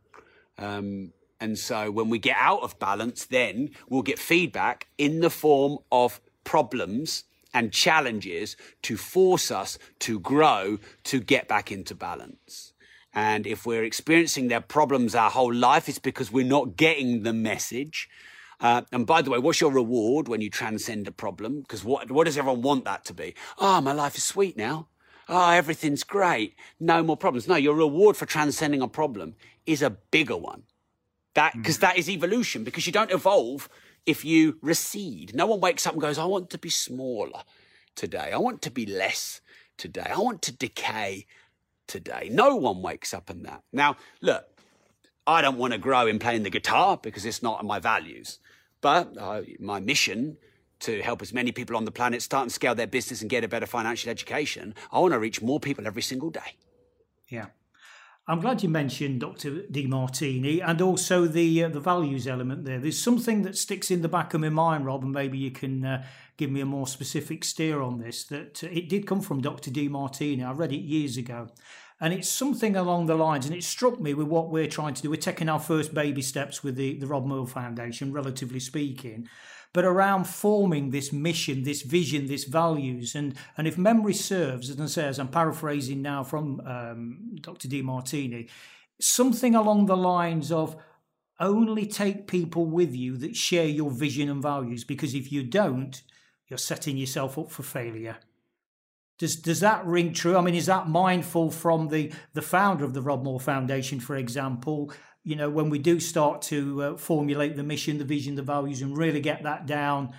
[0.57, 5.29] Um, and so when we get out of balance, then we'll get feedback in the
[5.29, 12.73] form of problems and challenges to force us to grow to get back into balance.
[13.13, 17.31] And if we're experiencing their problems our whole life, it's because we're not getting the
[17.31, 18.09] message.
[18.59, 21.61] Uh, and by the way, what's your reward when you transcend a problem?
[21.61, 23.35] Because what, what does everyone want that to be?
[23.57, 24.87] Oh, my life is sweet now.
[25.27, 26.55] Oh, everything's great.
[26.79, 27.47] No more problems.
[27.47, 30.63] No, your reward for transcending a problem is a bigger one.
[31.33, 31.85] That, because hmm.
[31.85, 31.87] mm.
[31.89, 33.67] that is evolution, because you don't evolve
[34.05, 35.35] if you recede.
[35.35, 37.43] No one wakes up and goes, I want to be smaller
[37.95, 38.31] today.
[38.33, 39.41] I want to be less
[39.77, 40.11] today.
[40.13, 41.25] I want to decay
[41.87, 42.29] today.
[42.31, 43.63] No one wakes up in that.
[43.73, 44.45] Now, look,
[45.27, 48.39] I don't want to grow in playing the guitar because it's not my values.
[48.85, 50.37] But uh, my mission
[50.81, 53.43] to help as many people on the planet start and scale their business and get
[53.43, 56.53] a better financial education, I want to reach more people every single day.
[57.27, 57.47] Yeah.
[58.27, 59.63] I'm glad you mentioned Dr.
[59.71, 62.77] Demartini and also the uh, the values element there.
[62.77, 65.83] There's something that sticks in the back of my mind, Rob, and maybe you can
[65.83, 66.03] uh,
[66.37, 68.23] give me a more specific steer on this.
[68.25, 69.71] That uh, it did come from Dr.
[69.71, 70.45] Demartini.
[70.47, 71.47] I read it years ago,
[71.99, 75.01] and it's something along the lines, and it struck me with what we're trying to
[75.01, 75.09] do.
[75.09, 79.29] We're taking our first baby steps with the, the Rob Moore Foundation, relatively speaking,
[79.71, 83.15] but around forming this mission, this vision, this values.
[83.15, 87.67] And, and if memory serves, as I say, as I'm paraphrasing now from um, Dr.
[87.67, 88.49] Demartini,
[88.99, 90.75] something along the lines of
[91.39, 96.01] only take people with you that share your vision and values, because if you don't,
[96.47, 98.17] you're setting yourself up for failure.
[99.17, 100.37] Does does that ring true?
[100.37, 104.15] I mean, is that mindful from the the founder of the Rob Moore Foundation, for
[104.15, 104.91] example?
[105.23, 108.81] You know, when we do start to uh, formulate the mission, the vision, the values,
[108.81, 110.13] and really get that down,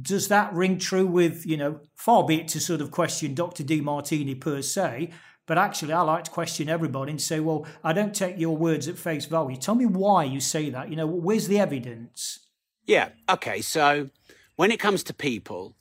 [0.00, 1.80] does that ring true with you know?
[1.94, 3.64] Far be it to sort of question Dr.
[3.64, 5.10] Demartini per se,
[5.46, 8.88] but actually, I like to question everybody and say, well, I don't take your words
[8.88, 9.56] at face value.
[9.56, 10.88] Tell me why you say that.
[10.88, 12.46] You know, where's the evidence?
[12.86, 13.10] Yeah.
[13.28, 13.60] Okay.
[13.60, 14.08] So
[14.56, 15.76] when it comes to people,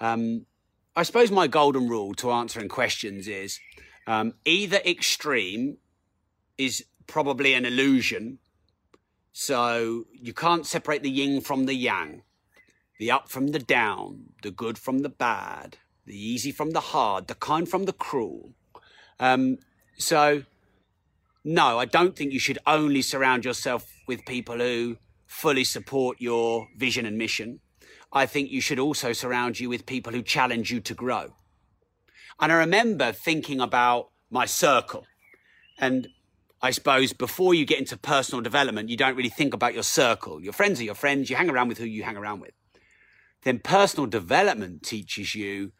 [0.00, 0.46] um,
[0.98, 3.60] I suppose my golden rule to answering questions is
[4.08, 5.76] um, either extreme
[6.58, 8.40] is probably an illusion.
[9.32, 12.22] So you can't separate the yin from the yang,
[12.98, 17.28] the up from the down, the good from the bad, the easy from the hard,
[17.28, 18.54] the kind from the cruel.
[19.20, 19.58] Um,
[19.98, 20.42] so,
[21.44, 26.66] no, I don't think you should only surround yourself with people who fully support your
[26.76, 27.60] vision and mission.
[28.12, 31.34] I think you should also surround you with people who challenge you to grow.
[32.40, 35.06] And I remember thinking about my circle.
[35.78, 36.08] And
[36.62, 40.42] I suppose before you get into personal development, you don't really think about your circle.
[40.42, 41.30] Your friends are your friends.
[41.30, 42.52] You hang around with who you hang around with.
[43.42, 45.72] Then personal development teaches you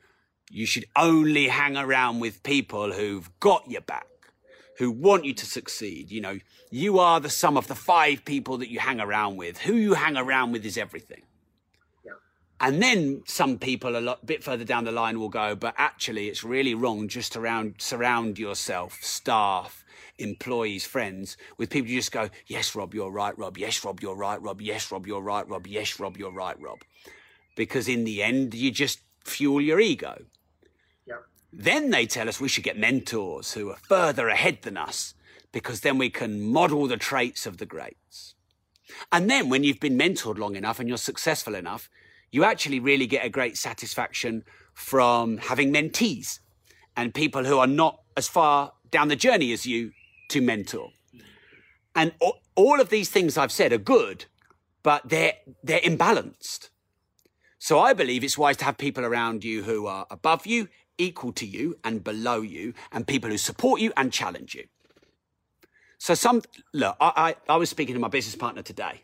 [0.50, 4.06] you should only hang around with people who've got your back,
[4.78, 6.10] who want you to succeed.
[6.10, 6.38] You know,
[6.70, 9.58] you are the sum of the five people that you hang around with.
[9.58, 11.22] Who you hang around with is everything.
[12.60, 16.28] And then some people a lot bit further down the line will go, but actually
[16.28, 19.84] it's really wrong just to around, surround yourself, staff,
[20.18, 23.56] employees, friends, with people you just go, yes, Rob, you're right, Rob.
[23.56, 24.60] Yes, Rob, you're right, Rob.
[24.60, 25.68] Yes, Rob, you're right, Rob.
[25.68, 26.80] Yes, Rob, you're right, Rob.
[27.56, 30.24] Because in the end, you just fuel your ego.
[31.06, 31.24] Yep.
[31.52, 35.14] Then they tell us we should get mentors who are further ahead than us
[35.52, 38.34] because then we can model the traits of the greats.
[39.12, 41.88] And then when you've been mentored long enough and you're successful enough,
[42.30, 46.40] you actually really get a great satisfaction from having mentees
[46.96, 49.92] and people who are not as far down the journey as you
[50.28, 50.90] to mentor.
[51.94, 52.12] And
[52.54, 54.26] all of these things I've said are good,
[54.82, 56.70] but they're, they're imbalanced.
[57.58, 61.32] So I believe it's wise to have people around you who are above you, equal
[61.32, 64.64] to you, and below you, and people who support you and challenge you.
[65.98, 69.02] So some look, I, I, I was speaking to my business partner today,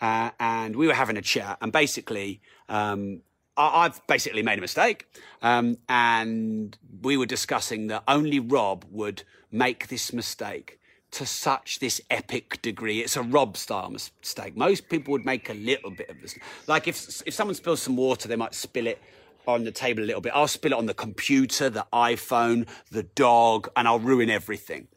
[0.00, 3.22] uh, and we were having a chat, and basically, um,
[3.56, 5.06] I, have basically made a mistake,
[5.42, 10.78] um, and we were discussing that only Rob would make this mistake
[11.12, 13.00] to such this epic degree.
[13.00, 14.56] It's a Rob style mistake.
[14.56, 16.36] Most people would make a little bit of this.
[16.66, 19.00] Like if if someone spills some water, they might spill it
[19.46, 20.32] on the table a little bit.
[20.34, 24.88] I'll spill it on the computer, the iPhone, the dog, and I'll ruin everything.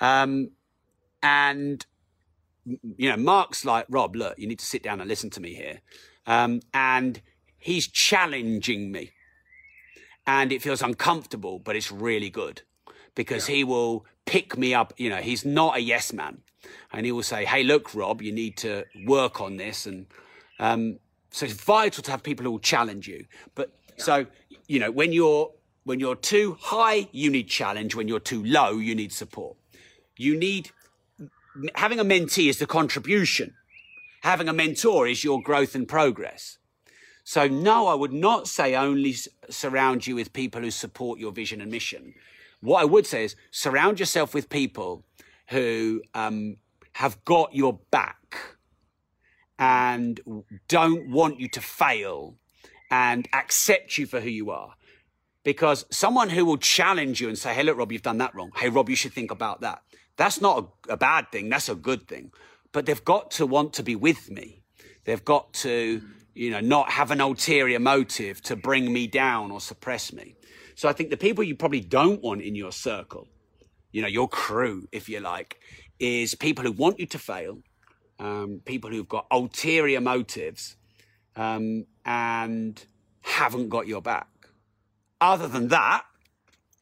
[0.00, 0.50] Um,
[1.22, 1.84] and
[2.64, 5.54] you know, Mark's like, Rob, look, you need to sit down and listen to me
[5.54, 5.80] here.
[6.26, 7.20] Um, and
[7.58, 9.12] he's challenging me.
[10.26, 12.62] And it feels uncomfortable, but it's really good
[13.14, 13.56] because yeah.
[13.56, 14.92] he will pick me up.
[14.96, 16.42] You know, he's not a yes man.
[16.92, 19.86] And he will say, hey, look, Rob, you need to work on this.
[19.86, 20.06] And
[20.58, 20.98] um,
[21.30, 23.24] so it's vital to have people who will challenge you.
[23.54, 24.04] But yeah.
[24.04, 24.26] so,
[24.68, 25.50] you know, when you're
[25.84, 27.94] when you're too high, you need challenge.
[27.94, 29.56] When you're too low, you need support.
[30.16, 30.70] You need
[31.74, 33.54] having a mentee is the contribution.
[34.22, 36.58] Having a mentor is your growth and progress.
[37.24, 39.14] So no, I would not say only
[39.48, 42.14] surround you with people who support your vision and mission.
[42.60, 45.04] What I would say is surround yourself with people
[45.48, 46.56] who um,
[46.92, 48.56] have got your back
[49.58, 50.20] and
[50.68, 52.36] don't want you to fail
[52.90, 54.74] and accept you for who you are.
[55.42, 58.50] Because someone who will challenge you and say, hey, look, Rob, you've done that wrong.
[58.56, 59.82] Hey, Rob, you should think about that.
[60.20, 61.48] That's not a, a bad thing.
[61.48, 62.30] That's a good thing.
[62.72, 64.60] But they've got to want to be with me.
[65.06, 66.02] They've got to,
[66.34, 70.36] you know, not have an ulterior motive to bring me down or suppress me.
[70.74, 73.28] So I think the people you probably don't want in your circle,
[73.92, 75.58] you know, your crew, if you like,
[75.98, 77.62] is people who want you to fail,
[78.18, 80.76] um, people who've got ulterior motives,
[81.34, 82.84] um, and
[83.22, 84.28] haven't got your back.
[85.18, 86.04] Other than that,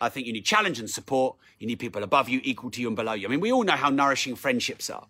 [0.01, 1.37] I think you need challenge and support.
[1.59, 3.27] You need people above you, equal to you, and below you.
[3.27, 5.07] I mean, we all know how nourishing friendships are.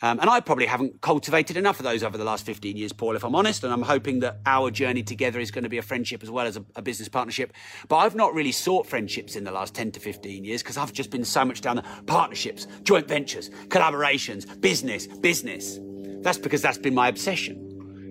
[0.00, 3.16] Um, and I probably haven't cultivated enough of those over the last 15 years, Paul,
[3.16, 3.64] if I'm honest.
[3.64, 6.46] And I'm hoping that our journey together is going to be a friendship as well
[6.46, 7.52] as a, a business partnership.
[7.88, 10.92] But I've not really sought friendships in the last 10 to 15 years because I've
[10.92, 15.80] just been so much down the partnerships, joint ventures, collaborations, business, business.
[16.20, 17.67] That's because that's been my obsession.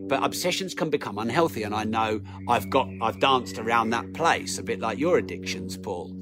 [0.08, 4.58] But obsessions can become unhealthy, and I know I've got I've danced around that place
[4.58, 6.16] a bit like your addictions, Paul.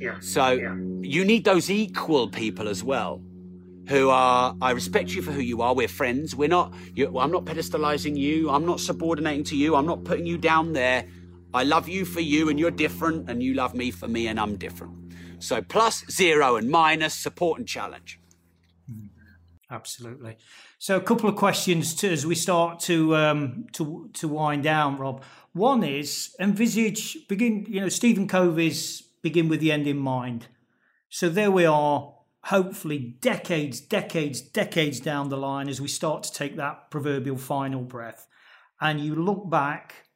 [0.00, 0.18] Yeah.
[0.20, 0.74] So yeah.
[1.00, 3.22] you need those equal people as well
[3.88, 5.74] who are I respect you for who you are.
[5.74, 6.34] We're friends.
[6.34, 6.72] We're not.
[6.94, 8.50] You, I'm not pedestalizing you.
[8.50, 9.74] I'm not subordinating to you.
[9.76, 11.06] I'm not putting you down there.
[11.54, 14.40] I love you for you, and you're different, and you love me for me, and
[14.40, 14.94] I'm different.
[15.38, 18.20] So plus, zero, and minus, support and challenge.
[18.90, 19.06] Mm-hmm.
[19.70, 20.36] Absolutely.
[20.82, 24.96] So a couple of questions to, as we start to um, to to wind down,
[24.96, 25.22] Rob.
[25.52, 27.64] One is envisage begin.
[27.68, 30.48] You know, Stephen Covey's begin with the end in mind.
[31.08, 32.12] So there we are
[32.46, 37.82] hopefully decades, decades, decades down the line as we start to take that proverbial final
[37.82, 38.26] breath.
[38.80, 40.08] And you look back,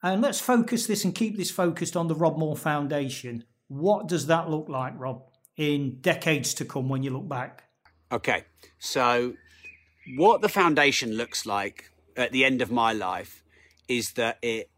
[0.00, 3.42] and let's focus this and keep this focused on the Rob Moore Foundation.
[3.66, 5.24] What does that look like, Rob,
[5.56, 7.64] in decades to come when you look back?
[8.12, 8.44] Okay,
[8.78, 9.34] so
[10.16, 13.42] what the foundation looks like at the end of my life
[13.88, 14.70] is that it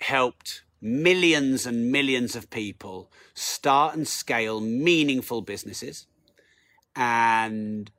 [0.00, 6.06] helped millions and millions of people start and scale meaningful businesses
[6.94, 7.90] and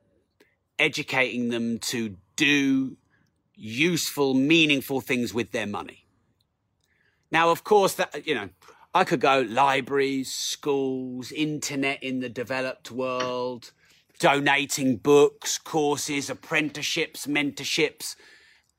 [0.78, 2.96] educating them to do
[3.54, 6.04] useful, meaningful things with their money.
[7.30, 8.48] Now, of course, that, you know,
[8.94, 13.72] I could go libraries, schools, internet in the developed world,
[14.18, 18.16] donating books, courses, apprenticeships, mentorships.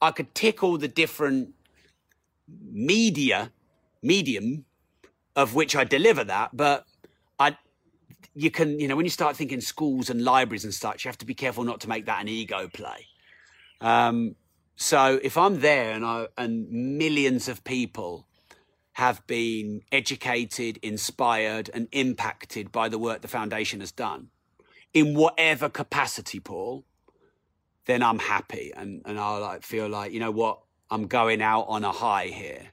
[0.01, 1.53] I could tick all the different
[2.71, 3.51] media,
[4.01, 4.65] medium
[5.35, 6.85] of which I deliver that, but
[7.39, 7.57] I,
[8.33, 11.17] you can, you know, when you start thinking schools and libraries and such, you have
[11.19, 13.07] to be careful not to make that an ego play.
[13.81, 14.35] Um,
[14.75, 18.25] so if I'm there and I, and millions of people
[18.93, 24.29] have been educated, inspired, and impacted by the work the foundation has done,
[24.93, 26.85] in whatever capacity, Paul,
[27.85, 30.59] then I'm happy and, and I like feel like, you know what,
[30.91, 32.71] I'm going out on a high here.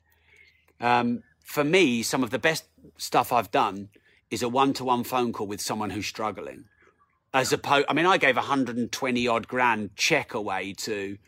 [0.80, 2.64] Um, for me, some of the best
[2.98, 3.88] stuff I've done
[4.30, 6.64] is a one-to-one phone call with someone who's struggling.
[7.32, 11.18] As opposed, I mean, I gave 120 odd grand check away to,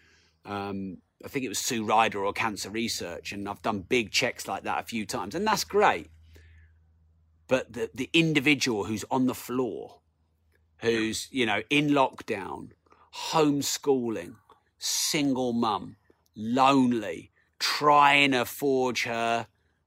[0.44, 4.48] um, I think it was Sue Ryder or Cancer Research, and I've done big checks
[4.48, 6.10] like that a few times, and that's great.
[7.46, 9.97] But the the individual who's on the floor,
[10.80, 12.70] who's, you know, in lockdown,
[13.30, 14.34] homeschooling,
[14.78, 15.96] single mum,
[16.36, 19.46] lonely, trying to forge her,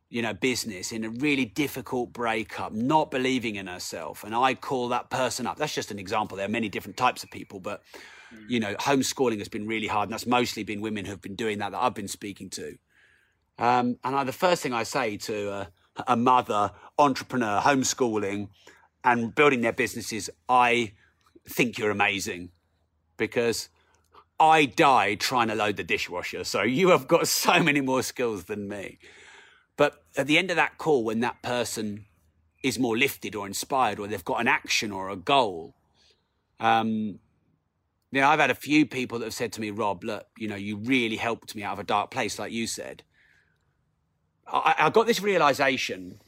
[0.09, 4.23] you know, business in a really difficult breakup, not believing in herself.
[4.25, 5.57] And I call that person up.
[5.57, 6.35] That's just an example.
[6.35, 7.81] There are many different types of people, but,
[8.49, 10.09] you know, homeschooling has been really hard.
[10.09, 12.77] And that's mostly been women who've been doing that that I've been speaking to.
[13.57, 15.67] Um, and I, the first thing I say to a,
[16.07, 18.49] a mother, entrepreneur, homeschooling,
[19.03, 20.93] and building their businesses, I
[21.47, 22.49] think you're amazing
[23.17, 23.69] because
[24.39, 26.43] I died trying to load the dishwasher.
[26.43, 28.99] So you have got so many more skills than me.
[29.77, 32.05] But at the end of that call, when that person
[32.63, 35.75] is more lifted or inspired, or they've got an action or a goal,
[36.59, 37.19] um,
[38.11, 40.47] you know, I've had a few people that have said to me, Rob, look, you
[40.47, 43.03] know, you really helped me out of a dark place, like you said.
[44.45, 46.19] I, I got this realization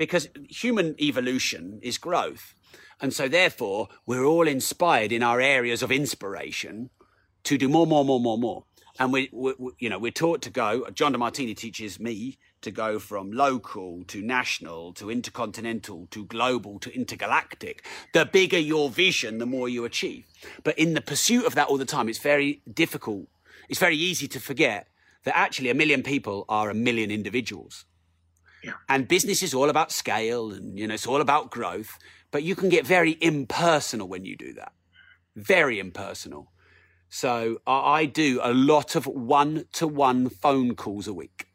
[0.00, 2.54] because human evolution is growth.
[3.02, 6.88] And so, therefore, we're all inspired in our areas of inspiration
[7.44, 8.64] to do more, more, more, more, more.
[8.98, 10.88] And we, we, we you know, we're taught to go.
[10.94, 16.90] John Demartini teaches me to go from local to national to intercontinental to global to
[16.94, 17.84] intergalactic.
[18.14, 20.24] The bigger your vision, the more you achieve.
[20.64, 23.28] But in the pursuit of that all the time, it's very difficult.
[23.68, 24.88] It's very easy to forget
[25.24, 27.84] that actually a million people are a million individuals.
[28.62, 28.72] Yeah.
[28.88, 31.98] And business is all about scale and, you know, it's all about growth.
[32.30, 34.72] But you can get very impersonal when you do that.
[35.34, 36.52] Very impersonal.
[37.08, 41.48] So I do a lot of one to one phone calls a week.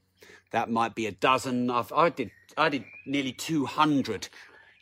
[0.51, 1.69] That might be a dozen.
[1.69, 4.29] I've, I did I did nearly 200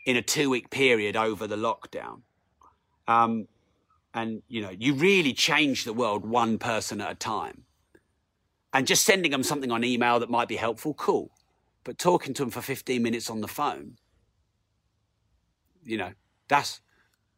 [0.06, 2.22] in a two week period over the lockdown.
[3.08, 3.48] Um,
[4.14, 7.64] and you know, you really change the world one person at a time.
[8.74, 11.30] And just sending them something on email that might be helpful, cool.
[11.84, 13.98] But talking to them for 15 minutes on the phone,
[15.84, 16.12] you know,
[16.48, 16.82] that's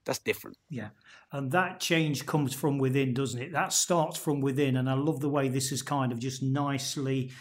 [0.06, 0.58] that's different.
[0.70, 0.90] Yeah.
[1.32, 3.52] And that change comes from within, doesn't it?
[3.52, 4.78] That starts from within.
[4.78, 7.32] And I love the way this is kind of just nicely,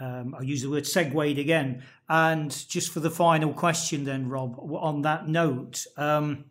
[0.00, 1.84] um, I use the word segued again.
[2.08, 6.46] And just for the final question, then, Rob, on that note, um,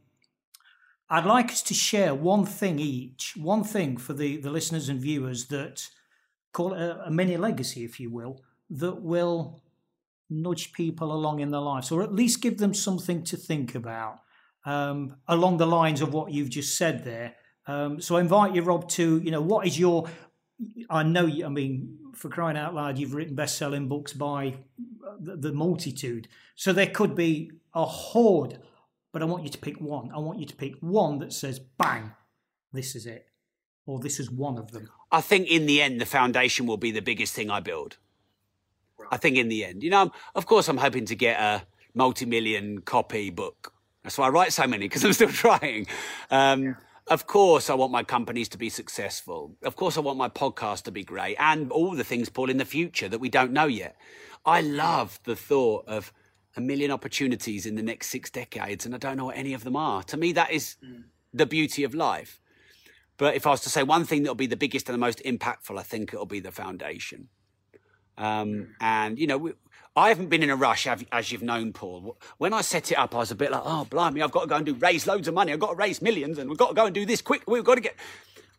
[1.10, 5.00] I'd like us to share one thing each, one thing for the, the listeners and
[5.00, 5.88] viewers that
[6.52, 9.62] call it a, a mini legacy, if you will, that will
[10.30, 14.20] nudge people along in their lives, or at least give them something to think about
[14.66, 17.36] um, along the lines of what you've just said there.
[17.68, 20.08] Um, so I invite you, Rob, to you know what is your
[20.90, 24.56] I know, I mean, for crying out loud, you've written best selling books by
[25.20, 26.28] the, the, multitude.
[26.56, 28.60] So there could be a horde,
[29.14, 30.10] but I want you to pick one.
[30.14, 32.14] I want you to pick one that says, bang,
[32.74, 33.28] this is it.
[33.86, 34.90] Or this is one of them.
[35.12, 37.98] I think in the end, the foundation will be the biggest thing I build.
[39.12, 42.82] I think in the end, you know, of course, I'm hoping to get a multi-million
[42.82, 43.74] copy book.
[44.04, 45.88] That's why I write so many because I'm still trying.
[46.30, 46.74] Um, yeah.
[47.10, 49.56] Of course, I want my companies to be successful.
[49.64, 52.58] Of course, I want my podcast to be great and all the things, Paul, in
[52.58, 53.96] the future that we don't know yet.
[54.46, 56.12] I love the thought of
[56.58, 59.64] a million opportunities in the next six decades, and I don't know what any of
[59.64, 60.04] them are.
[60.04, 61.04] To me, that is mm.
[61.34, 62.42] the beauty of life.
[63.18, 65.22] But if I was to say one thing that'll be the biggest and the most
[65.24, 67.30] impactful, I think it'll be the foundation.
[68.18, 69.54] Um, and, you know, we,
[69.96, 72.18] I haven't been in a rush, as you've known, Paul.
[72.38, 74.48] When I set it up, I was a bit like, oh, blimey, I've got to
[74.48, 75.52] go and do raise loads of money.
[75.52, 77.44] I've got to raise millions and we've got to go and do this quick.
[77.48, 77.96] We've got to get.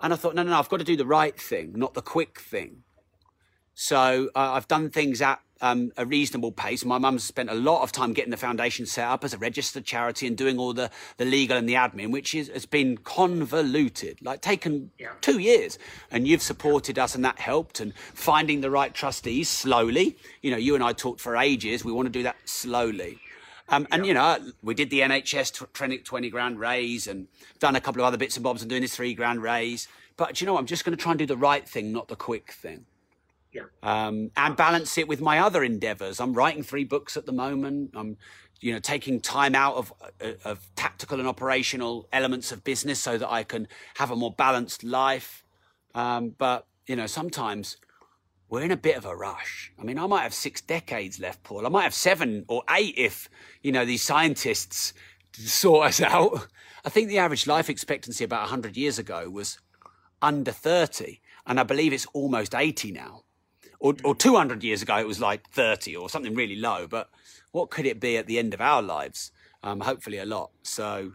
[0.01, 2.03] And I thought, no, no, no, I've got to do the right thing, not the
[2.03, 2.83] quick thing.
[3.75, 6.85] So uh, I've done things at um, a reasonable pace.
[6.85, 9.85] My mum's spent a lot of time getting the foundation set up as a registered
[9.85, 14.19] charity and doing all the, the legal and the admin, which is, has been convoluted,
[14.23, 15.13] like taken yeah.
[15.21, 15.79] two years.
[16.11, 20.17] And you've supported us and that helped and finding the right trustees slowly.
[20.43, 21.85] You know, you and I talked for ages.
[21.85, 23.19] We want to do that slowly.
[23.71, 27.29] Um, and you know, we did the NHS 20, 20 grand raise and
[27.59, 29.89] done a couple of other bits and bobs and doing this three grand raise.
[30.17, 32.17] But you know, I'm just going to try and do the right thing, not the
[32.17, 32.87] quick thing.
[33.53, 33.63] Yeah.
[33.83, 36.21] Um, and balance it with my other endeavors.
[36.21, 37.93] I'm writing three books at the moment.
[37.95, 38.17] I'm,
[38.61, 39.93] you know, taking time out of,
[40.23, 44.33] uh, of tactical and operational elements of business so that I can have a more
[44.33, 45.45] balanced life.
[45.95, 47.79] Um, but, you know, sometimes
[48.51, 49.73] we're in a bit of a rush.
[49.79, 51.67] I mean, I might have six decades left, Paul.
[51.67, 53.31] I might have seven or eight if,
[53.63, 54.93] you know, these scientists
[55.35, 56.49] sort us out.
[56.85, 59.59] I think the average life expectancy about 100 years ago was
[60.21, 61.21] under 30.
[61.47, 63.23] And I believe it's almost 80 now
[63.81, 66.87] or, or 200 years ago, it was like 30 or something really low.
[66.87, 67.11] But
[67.53, 69.33] what could it be at the end of our lives?
[69.63, 70.51] Um, hopefully, a lot.
[70.63, 71.13] So,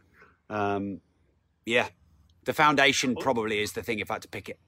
[0.49, 1.01] um,
[1.66, 1.88] yeah,
[2.45, 4.59] the foundation probably is the thing if I had to pick it.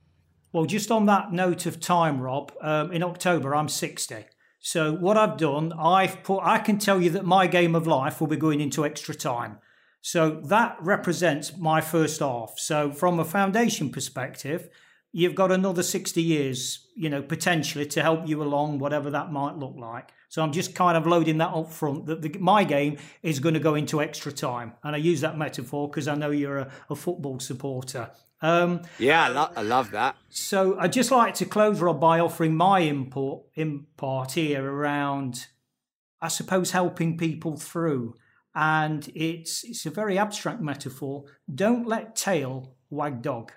[0.53, 4.25] Well, just on that note of time, Rob, um, in October, I'm 60.
[4.59, 8.21] So, what I've done, I've put, I can tell you that my game of life
[8.21, 9.59] will be going into extra time.
[10.05, 12.59] So that represents my first half.
[12.59, 14.69] So from a foundation perspective,
[15.15, 19.55] you've got another 60 years, you know, potentially to help you along, whatever that might
[19.55, 20.11] look like.
[20.27, 23.53] So I'm just kind of loading that up front that the, my game is going
[23.53, 24.73] to go into extra time.
[24.83, 28.11] And I use that metaphor because I know you're a, a football supporter.
[28.41, 30.17] Um, yeah, I, lo- I, love that.
[30.27, 35.47] So I'd just like to close, Rob, by offering my input, impart here around,
[36.21, 38.15] I suppose, helping people through
[38.53, 41.25] and it's it's a very abstract metaphor.
[41.53, 43.53] Don't let tail wag dog.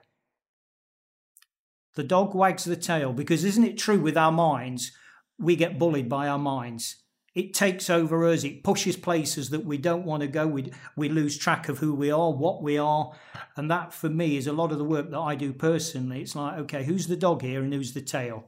[1.99, 4.93] The dog wags the tail because isn't it true with our minds?
[5.37, 7.03] We get bullied by our minds.
[7.35, 8.45] It takes over us.
[8.45, 10.47] It pushes places that we don't want to go.
[10.47, 13.11] We we lose track of who we are, what we are,
[13.57, 16.21] and that for me is a lot of the work that I do personally.
[16.21, 18.47] It's like, okay, who's the dog here and who's the tail?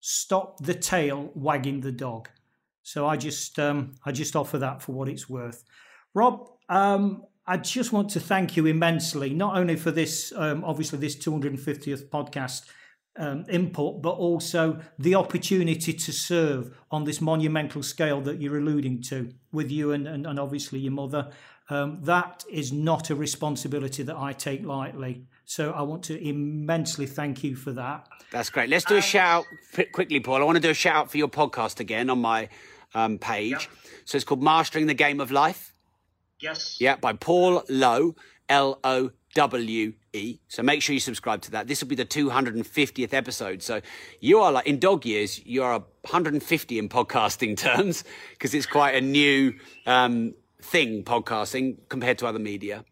[0.00, 2.28] Stop the tail wagging the dog.
[2.82, 5.64] So I just um, I just offer that for what it's worth.
[6.12, 10.98] Rob, um, I just want to thank you immensely, not only for this, um, obviously
[10.98, 12.66] this 250th podcast
[13.16, 19.02] um, input, but also the opportunity to serve on this monumental scale that you're alluding
[19.02, 21.30] to with you and, and, and obviously your mother.
[21.68, 25.26] Um, that is not a responsibility that I take lightly.
[25.44, 28.08] So I want to immensely thank you for that.
[28.30, 28.68] That's great.
[28.68, 29.44] Let's do a shout
[29.78, 30.36] out quickly, Paul.
[30.36, 32.48] I want to do a shout out for your podcast again on my
[32.94, 33.52] um, page.
[33.52, 33.62] Yep.
[34.04, 35.74] So it's called Mastering the Game of Life.
[36.40, 36.78] Yes.
[36.80, 38.16] Yeah, by Paul Lowe,
[38.52, 40.38] L O W E.
[40.46, 41.68] So make sure you subscribe to that.
[41.68, 43.62] This will be the 250th episode.
[43.62, 43.80] So
[44.20, 48.94] you are like, in dog years, you are 150 in podcasting terms because it's quite
[48.94, 49.54] a new
[49.86, 52.84] um, thing, podcasting, compared to other media.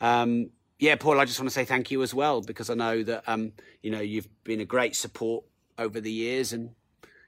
[0.00, 0.50] Um,
[0.80, 3.22] yeah, Paul, I just want to say thank you as well because I know that,
[3.28, 3.52] um,
[3.82, 5.44] you know, you've been a great support
[5.78, 6.70] over the years and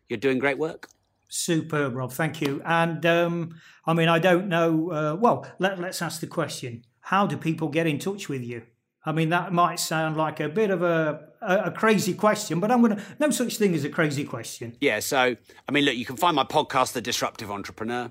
[0.08, 0.88] you're doing great work.
[1.28, 2.12] Superb, Rob.
[2.12, 2.62] Thank you.
[2.64, 4.90] And um, I mean, I don't know.
[4.90, 8.62] Uh, well, let, let's ask the question: How do people get in touch with you?
[9.04, 12.82] I mean, that might sound like a bit of a, a, crazy question, but I'm
[12.82, 14.76] going to, no such thing as a crazy question.
[14.80, 14.98] Yeah.
[14.98, 15.36] So,
[15.68, 18.10] I mean, look, you can find my podcast, The Disruptive Entrepreneur.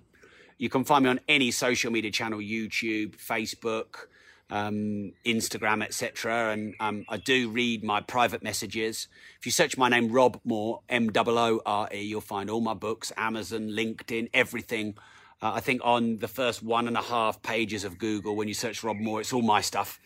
[0.58, 4.06] You can find me on any social media channel YouTube, Facebook,
[4.50, 6.54] um, Instagram, etc.
[6.54, 9.10] And um, I do read my private messages.
[9.38, 12.62] If you search my name, Rob Moore, M O O R E, you'll find all
[12.62, 14.96] my books, Amazon, LinkedIn, everything.
[15.42, 18.54] Uh, I think on the first one and a half pages of Google, when you
[18.54, 20.00] search Rob Moore, it's all my stuff.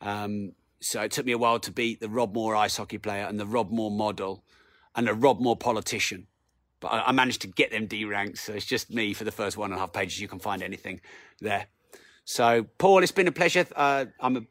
[0.00, 3.24] Um, so it took me a while to beat the Rob Moore ice hockey player
[3.24, 4.44] and the Rob Moore model
[4.94, 6.26] and the Rob Moore politician.
[6.80, 8.38] But I, I managed to get them D ranked.
[8.38, 10.20] So it's just me for the first one and a half pages.
[10.20, 11.00] You can find anything
[11.40, 11.66] there.
[12.24, 13.66] So, Paul, it's been a pleasure.
[13.74, 14.46] Uh, I'm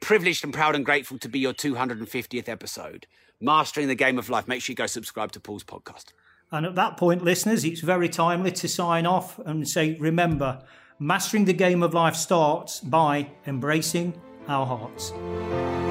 [0.00, 3.06] privileged and proud and grateful to be your 250th episode.
[3.40, 4.48] Mastering the Game of Life.
[4.48, 6.06] Make sure you go subscribe to Paul's podcast.
[6.50, 10.62] And at that point, listeners, it's very timely to sign off and say, remember,
[10.98, 15.12] mastering the game of life starts by embracing our hearts.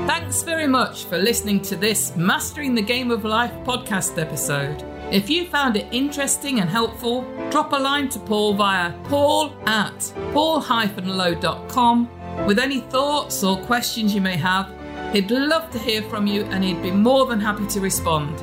[0.07, 4.83] Thanks very much for listening to this Mastering the Game of Life podcast episode.
[5.11, 10.11] If you found it interesting and helpful, drop a line to Paul via paul at
[10.33, 12.09] paul-lowe.com
[12.45, 14.73] with any thoughts or questions you may have.
[15.13, 18.35] He'd love to hear from you and he'd be more than happy to respond.